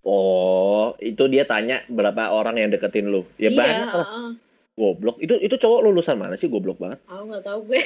Oh, 0.00 0.96
itu 0.98 1.28
dia 1.28 1.44
tanya 1.44 1.84
berapa 1.86 2.30
orang 2.30 2.56
yang 2.56 2.68
deketin 2.68 3.06
lu? 3.06 3.28
Ya 3.36 3.46
iya 3.46 3.54
banyak 3.54 3.88
lah. 3.90 4.06
ah. 4.06 4.32
Goblok. 4.72 5.20
Itu 5.20 5.36
itu 5.36 5.54
cowok 5.54 5.84
lulusan 5.84 6.16
mana 6.16 6.34
sih? 6.34 6.48
Goblok 6.48 6.80
banget. 6.80 6.98
aku 7.04 7.22
nggak 7.26 7.44
tahu 7.44 7.60
gue 7.64 7.80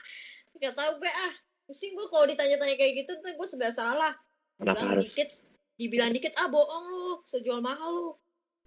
nggak 0.58 0.74
tahu 0.74 0.90
gue 0.98 1.10
ah 1.10 1.32
pusing 1.62 1.92
gue 1.92 2.06
kalau 2.06 2.26
ditanya-tanya 2.26 2.74
kayak 2.74 2.92
gitu 2.98 3.12
tuh 3.14 3.30
gue 3.30 3.46
sebelah 3.46 3.70
salah 3.70 4.12
Kenapa 4.56 4.76
dibilang 4.78 4.90
harus? 4.90 5.04
dikit 5.06 5.28
dibilang 5.76 6.10
dikit 6.10 6.32
ah 6.34 6.48
bohong 6.48 6.84
lu 6.86 7.04
sejual 7.22 7.60
mahal 7.60 7.90
lu 7.92 8.08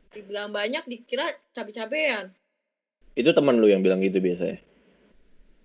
dibilang 0.10 0.50
banyak 0.50 0.86
dikira 0.86 1.26
cabe-cabean 1.52 2.32
Itu 3.14 3.30
teman 3.32 3.62
lu 3.62 3.70
yang 3.70 3.86
bilang 3.86 4.02
gitu 4.02 4.18
biasanya. 4.18 4.58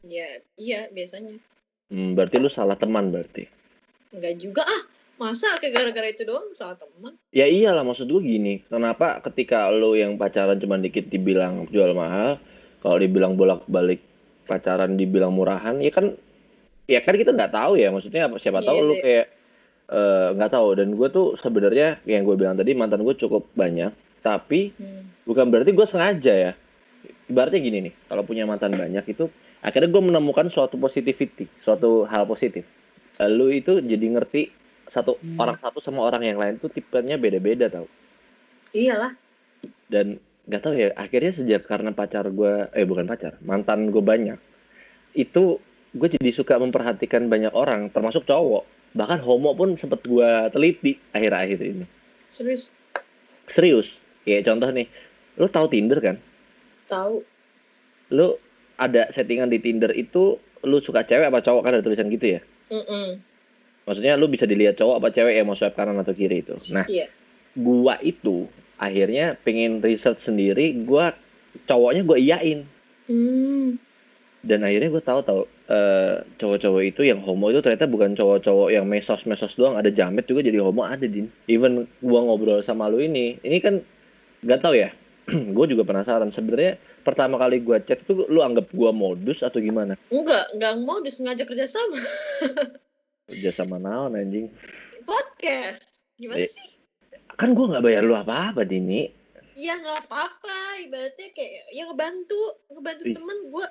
ya 0.06 0.28
iya 0.54 0.86
biasanya 0.88 1.36
Hmm, 1.88 2.12
berarti 2.12 2.36
lu 2.36 2.52
salah 2.52 2.76
teman 2.76 3.08
berarti. 3.08 3.48
Enggak 4.12 4.36
juga 4.36 4.62
ah 4.62 4.82
masa 5.16 5.56
kayak 5.56 5.72
gara-gara 5.72 6.08
itu 6.12 6.22
doang 6.22 6.52
salah 6.52 6.76
teman 6.76 7.16
Ya 7.32 7.48
iyalah 7.48 7.80
maksud 7.82 8.06
gue 8.06 8.20
gini, 8.20 8.60
kenapa 8.68 9.18
ketika 9.24 9.72
lu 9.72 9.96
yang 9.96 10.20
pacaran 10.20 10.60
cuma 10.60 10.76
dikit 10.76 11.08
dibilang 11.08 11.64
jual 11.72 11.96
mahal, 11.96 12.36
kalau 12.84 13.00
dibilang 13.00 13.34
bolak-balik 13.34 14.04
pacaran 14.44 15.00
dibilang 15.00 15.32
murahan, 15.32 15.80
ya 15.80 15.88
kan 15.90 16.12
ya 16.84 17.00
kan 17.00 17.16
kita 17.16 17.32
nggak 17.32 17.52
tahu 17.56 17.80
ya 17.80 17.88
maksudnya 17.88 18.28
apa 18.28 18.36
siapa 18.36 18.60
tahu 18.60 18.76
Iya 18.76 18.84
lu 18.84 18.94
sih. 18.96 19.02
kayak 19.02 19.26
eh, 19.88 20.28
nggak 20.36 20.52
tahu 20.52 20.68
dan 20.76 20.88
gue 20.92 21.08
tuh 21.08 21.26
sebenarnya 21.40 22.00
yang 22.04 22.22
gue 22.28 22.36
bilang 22.36 22.56
tadi 22.56 22.76
mantan 22.76 23.00
gue 23.00 23.16
cukup 23.16 23.48
banyak, 23.56 23.92
tapi 24.20 24.76
hmm. 24.76 25.24
bukan 25.24 25.48
berarti 25.48 25.72
gue 25.72 25.86
sengaja 25.88 26.34
ya. 26.36 26.52
Ibaratnya 27.28 27.60
gini 27.60 27.78
nih, 27.88 27.94
kalau 28.08 28.24
punya 28.24 28.48
mantan 28.48 28.72
banyak 28.72 29.04
itu 29.12 29.28
akhirnya 29.60 29.92
gue 29.92 30.02
menemukan 30.02 30.48
suatu 30.48 30.80
positivity, 30.80 31.44
suatu 31.60 32.08
hal 32.08 32.24
positif. 32.24 32.64
lu 33.18 33.50
itu 33.50 33.82
jadi 33.82 34.14
ngerti 34.14 34.46
satu 34.88 35.20
orang 35.36 35.56
satu 35.60 35.78
sama 35.84 36.04
orang 36.08 36.24
yang 36.24 36.38
lain 36.40 36.56
tuh 36.56 36.72
tipenya 36.72 37.20
beda-beda 37.20 37.68
tau 37.68 37.86
Iyalah. 38.72 39.12
dan 39.92 40.20
nggak 40.48 40.62
tahu 40.64 40.74
ya 40.76 40.88
akhirnya 40.96 41.32
sejak 41.36 41.68
karena 41.68 41.92
pacar 41.92 42.24
gue 42.32 42.72
eh 42.72 42.88
bukan 42.88 43.04
pacar 43.04 43.36
mantan 43.44 43.92
gue 43.92 44.00
banyak 44.00 44.40
itu 45.12 45.60
gue 45.92 46.08
jadi 46.08 46.30
suka 46.32 46.56
memperhatikan 46.56 47.28
banyak 47.28 47.52
orang 47.52 47.92
termasuk 47.92 48.24
cowok 48.24 48.64
bahkan 48.96 49.20
homo 49.20 49.52
pun 49.52 49.76
sempet 49.76 50.00
gue 50.08 50.30
teliti 50.52 50.96
akhir-akhir 51.12 51.58
ini 51.60 51.84
Serius. 52.32 52.72
serius 53.48 53.88
kayak 54.24 54.48
contoh 54.48 54.68
nih 54.72 54.88
lu 55.36 55.48
tahu 55.52 55.68
Tinder 55.68 56.00
kan 56.00 56.16
Tahu. 56.88 57.14
lu 58.08 58.40
ada 58.76 59.12
settingan 59.12 59.46
di 59.46 59.60
Tinder 59.60 59.92
itu 59.92 60.34
lu 60.62 60.80
suka 60.80 61.02
cewek 61.02 61.28
apa 61.28 61.38
cowok 61.38 61.60
kan 61.60 61.72
ada 61.72 61.84
tulisan 61.84 62.08
gitu 62.08 62.34
ya 62.34 62.40
Mm-mm. 62.68 63.20
maksudnya 63.84 64.16
lu 64.16 64.26
bisa 64.26 64.44
dilihat 64.44 64.74
cowok 64.74 64.96
apa 64.96 65.08
cewek 65.10 65.34
yang 65.34 65.46
mau 65.46 65.54
swipe 65.54 65.72
kanan 65.72 65.96
atau 65.96 66.12
kiri 66.12 66.40
itu 66.40 66.56
nah 66.70 66.82
Iya. 66.84 67.06
gua 67.54 68.00
itu 68.00 68.48
akhirnya 68.76 69.36
pengen 69.38 69.78
research 69.78 70.22
sendiri 70.22 70.72
gua 70.82 71.12
cowoknya 71.64 72.02
gua 72.02 72.16
iyain 72.16 72.64
Hmm. 73.04 73.80
dan 74.40 74.60
akhirnya 74.60 74.88
gue 74.90 75.00
tahu 75.00 75.20
tahu 75.20 75.40
eh, 75.66 76.20
cowok-cowok 76.36 76.82
itu 76.84 77.00
yang 77.02 77.24
homo 77.24 77.48
itu 77.48 77.58
ternyata 77.58 77.84
bukan 77.84 78.12
cowok-cowok 78.12 78.68
yang 78.68 78.84
mesos 78.84 79.24
mesos 79.24 79.52
doang 79.52 79.74
ada 79.74 79.88
jamet 79.88 80.24
juga 80.24 80.44
jadi 80.44 80.60
homo 80.60 80.84
ada 80.84 81.04
din 81.04 81.32
even 81.44 81.88
gua 81.98 82.20
ngobrol 82.20 82.60
sama 82.60 82.86
lu 82.86 83.00
ini 83.00 83.40
ini 83.40 83.58
kan 83.58 83.80
nggak 84.44 84.60
tahu 84.60 84.76
ya 84.76 84.92
gue 85.56 85.66
juga 85.68 85.84
penasaran 85.84 86.32
sebenarnya 86.32 86.80
pertama 87.04 87.36
kali 87.36 87.60
gua 87.60 87.78
chat 87.84 88.00
itu 88.00 88.24
lu 88.28 88.40
anggap 88.40 88.68
gua 88.72 88.90
modus 88.90 89.44
atau 89.44 89.60
gimana 89.60 89.94
Enggak, 90.08 90.48
enggak 90.56 90.72
mau 90.80 90.98
ngajak 91.00 91.46
kerja 91.48 91.66
sama. 91.68 92.00
kerja 93.28 93.50
sama 93.52 93.76
naon 93.76 94.16
anjing 94.16 94.48
Podcast. 95.04 96.00
Gimana 96.16 96.44
Eh. 96.44 96.48
sih? 96.48 96.76
kan 97.38 97.54
gua 97.54 97.76
nggak 97.76 97.84
bayar 97.84 98.02
lu 98.02 98.16
apa-apa 98.16 98.64
dini 98.64 99.14
Ya 99.58 99.74
nggak 99.74 100.06
apa-apa. 100.06 100.86
Ibaratnya 100.86 101.34
kayak 101.34 101.74
ya 101.74 101.90
ngebantu, 101.90 102.38
ngebantu 102.70 103.04
Ih. 103.10 103.14
temen 103.18 103.38
gue. 103.50 103.66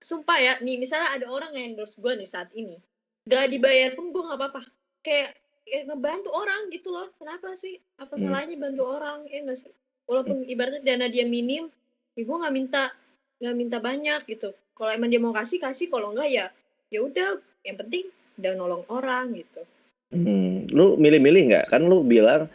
Sumpah 0.00 0.38
ya, 0.40 0.52
nih 0.64 0.80
misalnya 0.80 1.12
ada 1.12 1.28
orang 1.28 1.52
yang 1.52 1.76
endorse 1.76 2.00
gue 2.00 2.08
nih 2.16 2.24
saat 2.24 2.48
ini. 2.56 2.80
Gak 3.28 3.52
dibayar 3.52 3.92
pun 3.92 4.16
gue 4.16 4.22
nggak 4.24 4.40
apa-apa. 4.40 4.64
Kayak, 5.04 5.36
kayak 5.68 5.92
ngebantu 5.92 6.32
orang 6.32 6.72
gitu 6.72 6.88
loh. 6.88 7.12
Kenapa 7.20 7.52
sih? 7.52 7.76
Apa 8.00 8.16
Hmm. 8.16 8.32
salahnya 8.32 8.56
bantu 8.56 8.88
orang? 8.88 9.28
Ya 9.28 9.44
nggak 9.44 9.60
sih? 9.60 9.72
Walaupun 10.06 10.46
ibaratnya 10.46 10.82
dana 10.82 11.06
dia 11.10 11.26
minim, 11.26 11.66
ya 12.14 12.22
gue 12.22 12.36
nggak 12.38 12.54
minta 12.54 12.94
nggak 13.42 13.56
minta 13.58 13.78
banyak 13.82 14.22
gitu. 14.30 14.54
Kalau 14.78 14.90
emang 14.94 15.10
dia 15.10 15.18
mau 15.18 15.34
kasih 15.34 15.58
kasih, 15.58 15.90
kalau 15.90 16.14
enggak 16.14 16.30
ya 16.30 16.46
ya 16.88 17.02
udah. 17.02 17.42
Yang 17.66 17.76
penting 17.82 18.04
udah 18.38 18.52
nolong 18.54 18.84
orang 18.86 19.34
gitu. 19.34 19.66
Hmm, 20.14 20.70
lu 20.70 20.94
milih-milih 20.94 21.50
nggak? 21.50 21.64
Kan 21.74 21.90
lu 21.90 22.06
bilang 22.06 22.46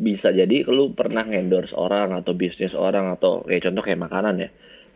bisa 0.00 0.32
jadi 0.32 0.64
lu 0.64 0.96
pernah 0.96 1.28
endorse 1.28 1.76
orang 1.76 2.16
atau 2.16 2.32
bisnis 2.32 2.72
orang 2.72 3.12
atau 3.12 3.44
kayak 3.44 3.68
contoh 3.68 3.84
kayak 3.84 4.00
makanan 4.00 4.40
ya. 4.40 4.48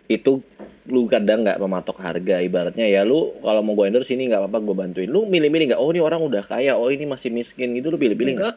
Itu 0.09 0.40
lu 0.88 1.04
kadang 1.12 1.45
nggak 1.45 1.61
mematok 1.61 2.00
harga 2.00 2.40
ibaratnya 2.40 2.88
ya 2.88 3.04
lu 3.04 3.37
kalau 3.45 3.61
mau 3.61 3.76
gue 3.76 3.92
endorse 3.92 4.16
ini 4.16 4.33
nggak 4.33 4.49
apa-apa 4.49 4.59
gue 4.64 4.76
bantuin. 4.80 5.09
Lu 5.12 5.28
milih-milih 5.28 5.76
nggak? 5.76 5.80
Oh 5.85 5.92
ini 5.92 6.00
orang 6.00 6.25
udah 6.25 6.40
kaya, 6.40 6.73
oh 6.73 6.88
ini 6.88 7.04
masih 7.04 7.28
miskin 7.28 7.76
gitu 7.76 7.92
lu 7.92 8.00
pilih-pilih 8.00 8.40
nggak? 8.40 8.57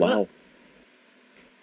Wow. 0.00 0.24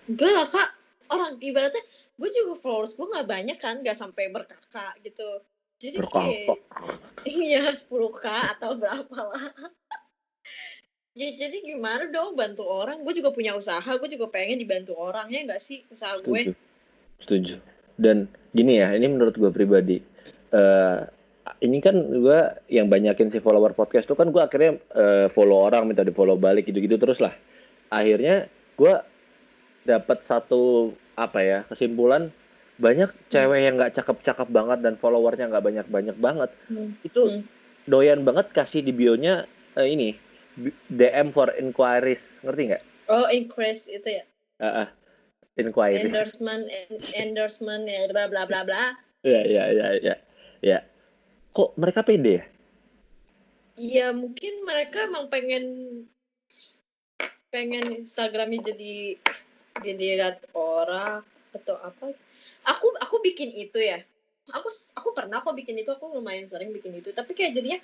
Enggak 0.05 0.31
lah 0.37 0.45
kak, 0.45 0.69
orang 1.11 1.37
ibaratnya 1.41 1.83
gue 2.15 2.29
juga 2.31 2.53
followers 2.59 2.95
gue 2.95 3.07
nggak 3.07 3.27
banyak 3.27 3.57
kan, 3.59 3.81
nggak 3.83 3.97
sampai 3.97 4.31
berkakak 4.31 4.93
gitu. 5.03 5.43
Jadi 5.75 5.99
kayak 6.07 6.55
iya 7.27 7.75
10k 7.75 8.25
atau 8.57 8.79
berapa 8.79 9.19
lah. 9.19 9.45
ya, 11.19 11.29
jadi 11.35 11.57
gimana 11.61 12.07
dong 12.07 12.39
bantu 12.39 12.63
orang? 12.63 13.03
Gue 13.03 13.11
juga 13.11 13.35
punya 13.35 13.53
usaha, 13.53 13.83
gue 13.83 14.09
juga 14.09 14.31
pengen 14.31 14.63
dibantu 14.63 14.95
orang 14.95 15.27
ya 15.29 15.43
nggak 15.43 15.59
sih 15.59 15.83
usaha 15.91 16.15
gue? 16.23 16.51
Setuju. 16.51 16.53
Setuju. 17.19 17.55
Dan 17.95 18.31
gini 18.55 18.79
ya, 18.79 18.95
ini 18.95 19.07
menurut 19.11 19.35
gue 19.35 19.51
pribadi. 19.51 19.99
eh 20.55 20.99
ini 21.61 21.77
kan 21.77 21.95
gue 22.09 22.39
yang 22.73 22.89
banyakin 22.89 23.29
si 23.29 23.37
follower 23.37 23.77
podcast 23.77 24.09
tuh 24.09 24.17
kan 24.17 24.33
gue 24.33 24.41
akhirnya 24.41 24.81
eh, 24.97 25.27
follow 25.29 25.61
orang 25.69 25.85
minta 25.85 26.01
di 26.01 26.09
follow 26.09 26.35
balik 26.39 26.65
gitu-gitu 26.65 26.97
terus 26.97 27.21
lah. 27.21 27.33
Akhirnya 27.93 28.49
gue 28.75 28.93
dapat 29.85 30.25
satu 30.25 30.91
apa 31.15 31.39
ya 31.39 31.59
kesimpulan 31.69 32.33
banyak 32.75 33.07
cewek 33.31 33.59
yang 33.63 33.79
nggak 33.79 33.95
cakep-cakep 33.95 34.49
banget 34.51 34.83
dan 34.83 34.99
followernya 34.99 35.47
nggak 35.47 35.63
banyak-banyak 35.63 36.17
banget 36.19 36.51
Hmm. 36.67 36.91
itu 37.05 37.21
Hmm. 37.23 37.43
doyan 37.87 38.25
banget 38.25 38.51
kasih 38.51 38.81
di 38.83 38.91
bionya 38.91 39.45
eh, 39.77 39.87
ini 39.87 40.17
DM 40.89 41.29
for 41.31 41.53
inquiries 41.55 42.19
ngerti 42.43 42.73
nggak? 42.73 42.83
Oh 43.07 43.29
increase 43.29 43.85
itu 43.87 44.19
ya 44.19 44.25
Ah, 44.59 44.87
ah. 44.87 44.87
inquiries. 45.55 46.03
endorsement 46.03 46.65
en- 46.67 47.03
endorsement 47.13 47.85
ya 47.87 48.09
bla 48.11 48.27
bla 48.27 48.43
bla 48.43 48.65
bla. 48.65 48.83
Ya, 49.23 49.41
ya, 49.41 49.63
ya, 49.71 49.87
ya, 50.03 50.15
ya. 50.61 50.79
Kok 51.51 51.79
mereka 51.79 52.03
pede 52.03 52.41
ya? 52.41 52.45
Iya 53.75 54.07
mungkin 54.15 54.63
mereka 54.63 55.07
emang 55.07 55.27
pengen 55.27 55.65
pengen 57.51 57.83
Instagramnya 57.91 58.71
jadi 58.75 59.19
dilihat 59.83 60.43
orang 60.55 61.23
atau 61.51 61.75
apa. 61.79 62.11
Aku 62.67 62.87
aku 63.01 63.15
bikin 63.23 63.51
itu 63.51 63.79
ya. 63.79 63.99
Aku 64.53 64.69
aku 64.95 65.09
pernah 65.11 65.41
kok 65.41 65.55
bikin 65.57 65.75
itu. 65.79 65.89
Aku 65.91 66.11
lumayan 66.13 66.47
sering 66.47 66.71
bikin 66.71 66.95
itu. 66.95 67.11
Tapi 67.11 67.35
kayak 67.35 67.57
jadinya 67.57 67.79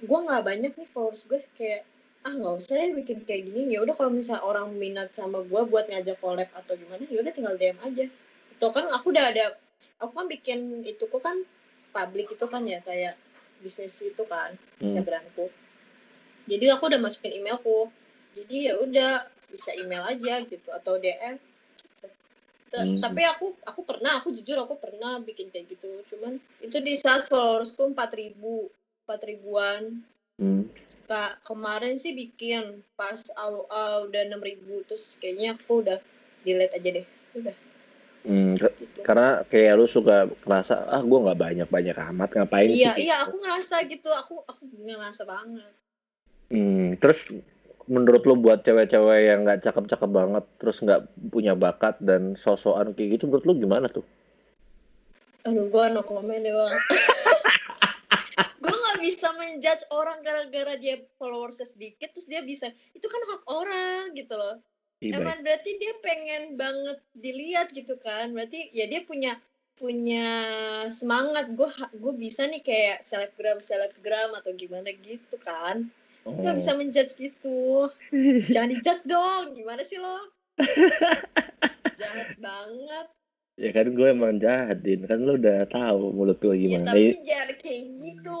gue 0.00 0.18
nggak 0.18 0.42
banyak 0.44 0.72
nih 0.76 0.88
followers 0.96 1.28
gue 1.28 1.44
kayak 1.60 1.84
ah 2.20 2.32
nggak 2.32 2.56
usah 2.56 2.76
deh 2.76 2.92
bikin 3.00 3.24
kayak 3.24 3.48
gini 3.48 3.76
ya 3.76 3.80
udah 3.80 3.96
kalau 3.96 4.12
misalnya 4.12 4.44
orang 4.44 4.76
minat 4.76 5.12
sama 5.12 5.40
gue 5.40 5.60
buat 5.68 5.88
ngajak 5.88 6.20
collab 6.20 6.48
atau 6.52 6.76
gimana 6.76 7.04
ya 7.08 7.20
udah 7.20 7.32
tinggal 7.32 7.56
DM 7.56 7.80
aja 7.80 8.04
itu 8.52 8.66
kan 8.76 8.84
aku 8.92 9.12
udah 9.12 9.24
ada 9.32 9.56
aku 10.00 10.12
kan 10.12 10.26
bikin 10.28 10.84
itu 10.84 11.04
kok 11.04 11.20
kan 11.20 11.40
public 11.92 12.32
itu 12.32 12.44
kan 12.44 12.64
ya 12.64 12.80
kayak 12.84 13.16
bisnis 13.60 14.00
itu 14.00 14.24
kan 14.24 14.56
Hmm. 14.80 14.88
Instagramku. 14.88 15.52
Jadi 16.48 16.64
aku 16.72 16.88
udah 16.88 17.00
masukin 17.04 17.36
emailku. 17.36 17.92
Jadi 18.32 18.72
ya 18.72 18.80
udah 18.80 19.28
bisa 19.50 19.74
email 19.74 20.06
aja 20.06 20.40
gitu 20.46 20.68
atau 20.70 20.96
DM. 20.96 21.36
gitu. 21.76 22.06
Ta- 22.70 22.86
Hmm. 22.86 23.02
Tapi 23.02 23.22
aku 23.26 23.46
aku 23.66 23.82
pernah, 23.82 24.22
aku 24.22 24.30
jujur 24.30 24.62
aku 24.62 24.78
pernah 24.78 25.18
bikin 25.20 25.50
kayak 25.50 25.74
gitu. 25.74 25.90
Cuman 26.14 26.38
itu 26.62 26.78
di 26.78 26.94
saat 26.94 27.26
followersku 27.26 27.90
4000 27.92 28.70
empat 29.04 29.20
ribuan. 29.26 30.00
Hmm. 30.38 30.70
Kak, 31.10 31.42
kemarin 31.42 31.98
sih 31.98 32.14
bikin 32.14 32.86
pas 32.94 33.18
aw, 33.34 33.66
aw, 33.66 34.06
udah 34.06 34.22
6000 34.30 34.86
terus 34.86 35.18
kayaknya 35.18 35.58
aku 35.58 35.82
udah 35.82 35.98
delete 36.46 36.78
aja 36.78 36.90
deh. 37.02 37.06
Udah 37.34 37.56
Hmm, 38.20 38.52
gitu. 38.52 39.00
karena 39.00 39.40
kayak 39.48 39.80
lu 39.80 39.88
suka 39.88 40.28
ngerasa 40.44 40.92
ah 40.92 41.00
gue 41.00 41.18
nggak 41.24 41.40
banyak 41.40 41.68
banyak 41.72 41.96
amat 42.12 42.28
ngapain 42.36 42.68
Iya, 42.68 42.92
sih 42.92 43.08
iya 43.08 43.16
aku 43.24 43.40
ngerasa 43.40 43.76
gitu. 43.88 44.12
Aku 44.12 44.44
aku 44.44 44.68
ngerasa 44.76 45.24
banget. 45.24 45.72
Hmm, 46.52 47.00
terus 47.00 47.24
menurut 47.90 48.22
lu 48.22 48.38
buat 48.38 48.62
cewek-cewek 48.62 49.26
yang 49.26 49.42
nggak 49.42 49.66
cakep-cakep 49.66 50.10
banget 50.14 50.44
terus 50.62 50.78
nggak 50.78 51.10
punya 51.34 51.58
bakat 51.58 51.98
dan 51.98 52.38
sosokan 52.38 52.94
kayak 52.94 53.18
gitu 53.18 53.26
menurut 53.26 53.44
lu 53.50 53.54
gimana 53.58 53.90
tuh? 53.90 54.06
Aduh, 55.42 55.66
gue 55.66 55.84
no 55.90 56.06
comment 56.06 56.38
deh 56.38 56.54
bang. 56.54 56.74
gue 58.62 58.70
nggak 58.70 58.98
bisa 59.02 59.34
menjudge 59.34 59.84
orang 59.90 60.22
gara-gara 60.22 60.78
dia 60.78 61.02
followersnya 61.18 61.66
sedikit 61.66 62.14
terus 62.14 62.30
dia 62.30 62.46
bisa 62.46 62.70
itu 62.94 63.06
kan 63.10 63.20
hak 63.34 63.42
orang 63.50 64.14
gitu 64.14 64.38
loh. 64.38 64.62
Ih, 65.02 65.10
baik. 65.10 65.18
emang 65.18 65.38
berarti 65.42 65.70
dia 65.82 65.92
pengen 65.98 66.54
banget 66.54 66.98
dilihat 67.18 67.74
gitu 67.74 67.98
kan? 67.98 68.30
Berarti 68.30 68.70
ya 68.70 68.86
dia 68.86 69.02
punya 69.02 69.34
punya 69.74 70.46
semangat. 70.94 71.50
Gue 71.58 71.66
gue 71.98 72.14
bisa 72.14 72.46
nih 72.46 72.62
kayak 72.62 73.02
selebgram 73.02 73.58
selebgram 73.58 74.30
atau 74.38 74.54
gimana 74.54 74.94
gitu 74.94 75.34
kan 75.42 75.90
nggak 76.24 76.52
Oh. 76.52 76.58
bisa 76.58 76.72
menjudge 76.74 77.14
gitu 77.16 77.88
jangan 78.54 78.70
dijudge 78.70 79.04
dong 79.04 79.56
gimana 79.56 79.80
sih 79.80 79.96
lo 79.96 80.20
jahat 81.96 82.28
banget 82.36 83.06
ya 83.60 83.70
kan 83.72 83.86
gue 83.92 84.08
emang 84.08 84.40
jahat 84.40 84.80
din 84.80 85.04
kan 85.04 85.20
lu 85.20 85.36
udah 85.36 85.68
tahu 85.68 86.12
mulut 86.12 86.40
gue 86.40 86.56
Ya 86.56 86.80
gimana 86.80 86.92
tapi 86.92 87.12
jangan 87.20 87.50
kayak 87.60 87.82
gitu. 88.00 88.40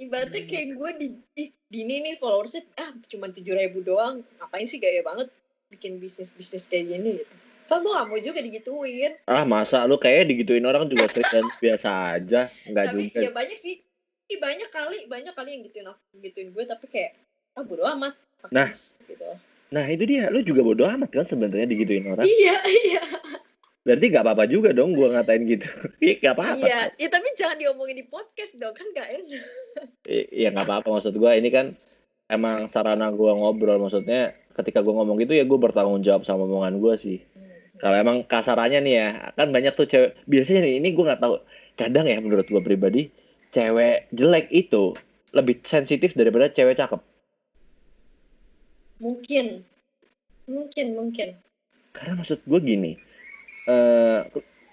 Ibaratnya 0.00 0.42
kayak 0.48 0.68
gue 0.80 0.90
di, 0.96 1.08
di 1.36 1.44
Dini 1.70 2.00
nih 2.00 2.16
followersnya 2.16 2.64
ah 2.76 2.92
cuma 3.06 3.28
tujuh 3.28 3.52
ribu 3.52 3.80
doang. 3.80 4.24
Ngapain 4.36 4.64
sih 4.64 4.80
gaya 4.80 5.00
banget 5.00 5.28
bikin 5.68 6.00
bisnis 6.00 6.32
bisnis 6.32 6.68
kayak 6.68 6.88
gini 6.88 7.20
gitu. 7.20 7.34
Kan 7.68 7.84
gue 7.84 7.92
gak 7.92 8.08
mau 8.08 8.20
juga 8.20 8.40
digituin. 8.40 9.12
ah 9.24 9.44
masa 9.44 9.84
lu 9.84 9.96
kayak 9.96 10.28
digituin 10.28 10.64
orang 10.64 10.88
juga 10.88 11.08
dan 11.08 11.44
biasa 11.56 11.88
aja 12.16 12.40
nggak 12.68 12.84
tapi 12.90 13.00
juga 13.06 13.18
ya 13.22 13.30
banyak 13.30 13.58
sih. 13.60 13.76
Ih, 14.30 14.38
banyak 14.38 14.70
kali 14.70 14.98
banyak 15.04 15.34
kali 15.34 15.48
yang 15.52 15.62
gituin 15.64 15.86
aku 15.86 16.00
gituin 16.20 16.48
gue 16.48 16.64
tapi 16.64 16.86
kayak 16.86 17.18
ah 17.52 17.62
bodo 17.62 17.82
amat. 17.88 18.14
Fuck 18.38 18.50
Nah. 18.50 18.70
gitu. 19.04 19.26
nah 19.68 19.84
itu 19.84 20.02
dia 20.02 20.26
lu 20.28 20.40
juga 20.40 20.62
bodo 20.62 20.82
amat 20.84 21.10
kan 21.10 21.22
sebenarnya 21.24 21.62
digituin 21.64 22.02
orang 22.04 22.22
Iya 22.22 22.56
iya 22.82 23.02
berarti 23.80 24.06
nggak 24.06 24.22
apa-apa 24.22 24.44
juga 24.44 24.70
dong 24.70 24.92
gue 24.92 25.08
ngatain 25.08 25.42
gitu 25.46 25.66
iya 26.04 26.14
nggak 26.16 26.34
apa-apa 26.34 26.56
iya. 26.60 26.78
Ya, 26.96 27.08
tapi 27.08 27.26
jangan 27.32 27.56
diomongin 27.56 27.96
di 27.96 28.04
podcast 28.04 28.54
dong 28.54 28.70
kan 28.70 28.86
gak 28.90 29.08
enak. 29.08 29.44
I- 30.04 30.28
ya 30.36 30.50
nggak 30.50 30.64
apa-apa 30.64 30.88
maksud 30.90 31.12
gue 31.12 31.30
ini 31.32 31.48
kan 31.48 31.70
emang 32.26 32.66
sarana 32.68 33.08
gue 33.08 33.30
ngobrol 33.32 33.78
maksudnya 33.78 34.30
ketika 34.52 34.78
gue 34.78 34.90
ngomong 34.90 35.16
gitu 35.18 35.32
ya 35.32 35.42
gue 35.42 35.58
bertanggung 35.58 36.00
jawab 36.00 36.22
sama 36.22 36.44
omongan 36.44 36.76
gue 36.76 36.94
sih 36.96 37.18
Hmm. 37.30 37.78
kalau 37.80 37.96
emang 37.96 38.16
kasarannya 38.22 38.80
nih 38.80 38.94
ya 38.94 39.08
kan 39.32 39.48
banyak 39.48 39.72
tuh 39.72 39.86
cewek 39.86 40.12
biasanya 40.24 40.60
nih 40.62 40.74
ini 40.76 40.88
gue 40.90 41.00
nggak 41.02 41.18
tahu 41.18 41.34
kadang 41.74 42.04
ya 42.04 42.18
menurut 42.18 42.44
gue 42.44 42.60
pribadi 42.60 43.08
cewek 43.50 44.06
jelek 44.10 44.46
itu 44.50 44.94
lebih 45.30 45.62
sensitif 45.62 46.14
daripada 46.14 46.50
cewek 46.50 46.78
cakep 46.78 47.00
Mungkin. 49.00 49.64
Mungkin, 50.44 50.86
mungkin. 50.92 51.28
karena 51.90 52.22
maksud 52.22 52.38
gue 52.46 52.60
gini 52.62 52.92
eh 53.66 54.20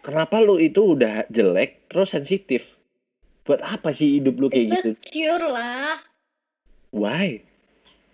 kenapa 0.06 0.38
lu 0.38 0.62
itu 0.62 0.94
udah 0.94 1.26
jelek 1.34 1.90
terus 1.90 2.14
sensitif 2.14 2.62
buat 3.42 3.58
apa 3.64 3.90
sih 3.90 4.22
hidup 4.22 4.38
lu 4.38 4.48
kayak 4.54 4.68
gitu 4.70 4.90
Insecure 4.94 5.46
lah. 5.50 5.98
why 6.94 7.42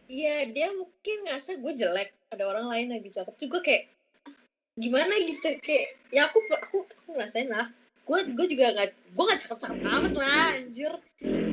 Iya, 0.08 0.46
dia 0.51 0.70
mungkin 0.75 1.25
ngerasa 1.25 1.58
gue 1.58 1.74
jelek. 1.74 2.13
Ada 2.29 2.43
orang 2.46 2.70
lain 2.70 2.93
lebih 2.93 3.10
cakep 3.15 3.34
juga 3.39 3.58
kayak 3.65 3.89
"Ah, 4.29 4.36
gimana 4.77 5.13
gitu 5.25 5.58
kayak 5.63 5.96
ya 6.13 6.29
aku 6.29 6.38
aku 6.53 6.86
aku 6.86 7.10
ngerasain 7.17 7.50
lah. 7.50 7.65
Gue 8.04 8.20
gue 8.36 8.46
juga 8.52 8.66
nggak 8.76 8.90
gue 9.16 9.24
nggak 9.24 9.40
cakep 9.48 9.58
cakep 9.64 9.80
amat 9.80 10.14
lah 10.20 10.46
anjir. 10.60 10.94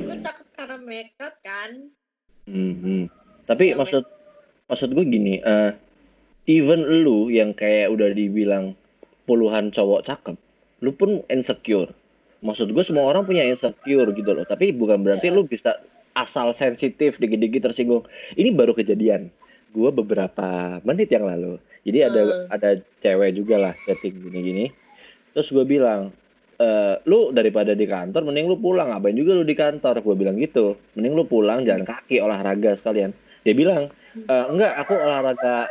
Gue 0.03 0.15
cakep 0.19 0.47
karena 0.51 0.77
makeup 0.83 1.35
kan. 1.39 1.71
Hmm, 2.43 2.73
hmm. 2.75 3.03
Tapi 3.47 3.71
Iya, 3.71 3.79
maksud 3.79 4.03
maksud 4.67 4.89
gue 4.91 5.05
gini, 5.07 5.39
eh 5.39 5.71
even 6.49 6.83
lu 7.03 7.31
yang 7.31 7.55
kayak 7.55 7.91
udah 7.91 8.11
dibilang 8.11 8.75
puluhan 9.23 9.71
cowok 9.71 10.03
cakep, 10.07 10.35
lu 10.83 10.91
pun 10.91 11.23
insecure. 11.31 11.91
Maksud 12.41 12.73
gue 12.73 12.83
semua 12.83 13.05
orang 13.05 13.23
punya 13.23 13.45
insecure 13.45 14.09
gitu 14.11 14.31
loh. 14.33 14.43
Tapi 14.43 14.73
bukan 14.73 15.05
berarti 15.05 15.29
Iya. 15.29 15.35
lu 15.37 15.45
bisa 15.45 15.77
asal 16.11 16.51
sensitif, 16.51 17.15
dikit-dikit 17.15 17.71
tersinggung. 17.71 18.03
Ini 18.35 18.51
baru 18.51 18.75
kejadian. 18.75 19.31
Gue 19.71 19.87
beberapa 19.93 20.81
menit 20.83 21.07
yang 21.07 21.23
lalu. 21.23 21.55
Jadi 21.87 21.99
ada 22.03 22.21
Hmm. 22.21 22.45
ada 22.51 22.69
cewek 22.99 23.31
juga 23.39 23.55
lah 23.55 23.73
chatting 23.87 24.19
gini-gini. 24.19 24.73
Terus 25.31 25.47
gue 25.47 25.63
bilang, 25.63 26.11
eh 26.61 26.93
lu 27.09 27.33
daripada 27.33 27.73
di 27.73 27.89
kantor, 27.89 28.21
mending 28.21 28.45
lu 28.45 28.55
pulang. 28.55 28.93
Ngapain 28.93 29.17
juga 29.17 29.33
lu 29.33 29.41
di 29.41 29.57
kantor? 29.57 30.05
Gue 30.05 30.13
bilang 30.13 30.37
gitu. 30.37 30.77
Mending 30.93 31.13
lu 31.17 31.25
pulang 31.25 31.65
jalan 31.65 31.81
kaki, 31.81 32.21
olahraga 32.21 32.77
sekalian. 32.77 33.09
Dia 33.41 33.57
bilang, 33.57 33.89
"Eh, 34.13 34.45
enggak, 34.45 34.77
aku 34.77 34.93
olahraga, 34.93 35.65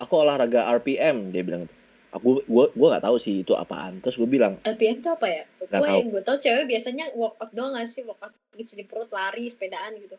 aku 0.00 0.14
olahraga 0.16 0.64
RPM. 0.72 1.28
Dia 1.30 1.44
bilang 1.44 1.68
gitu. 1.68 1.74
Aku, 2.14 2.38
gue, 2.46 2.66
gue 2.70 2.88
nggak 2.94 3.02
tahu 3.02 3.18
sih 3.18 3.42
itu 3.42 3.58
apaan. 3.58 3.98
Terus 3.98 4.14
gue 4.14 4.28
bilang, 4.30 4.54
LPM 4.62 5.02
tuh 5.02 5.18
apa 5.18 5.26
ya? 5.26 5.42
Nggak 5.66 5.80
Gue 5.82 5.88
tahu. 5.90 5.98
yang 5.98 6.08
gue 6.14 6.22
tau 6.22 6.38
cewek 6.38 6.64
biasanya 6.70 7.04
workout 7.18 7.50
doang 7.50 7.74
gak 7.74 7.90
sih? 7.90 8.06
Workout 8.06 8.30
gitu 8.54 8.78
di 8.78 8.86
perut, 8.86 9.10
lari, 9.10 9.50
sepedaan 9.50 9.98
gitu. 9.98 10.14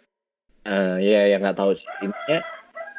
eh 0.65 0.97
ya 0.99 1.29
yang 1.29 1.39
nggak 1.39 1.55
tahu 1.55 1.71
sih. 1.71 1.87
Intinya, 2.03 2.43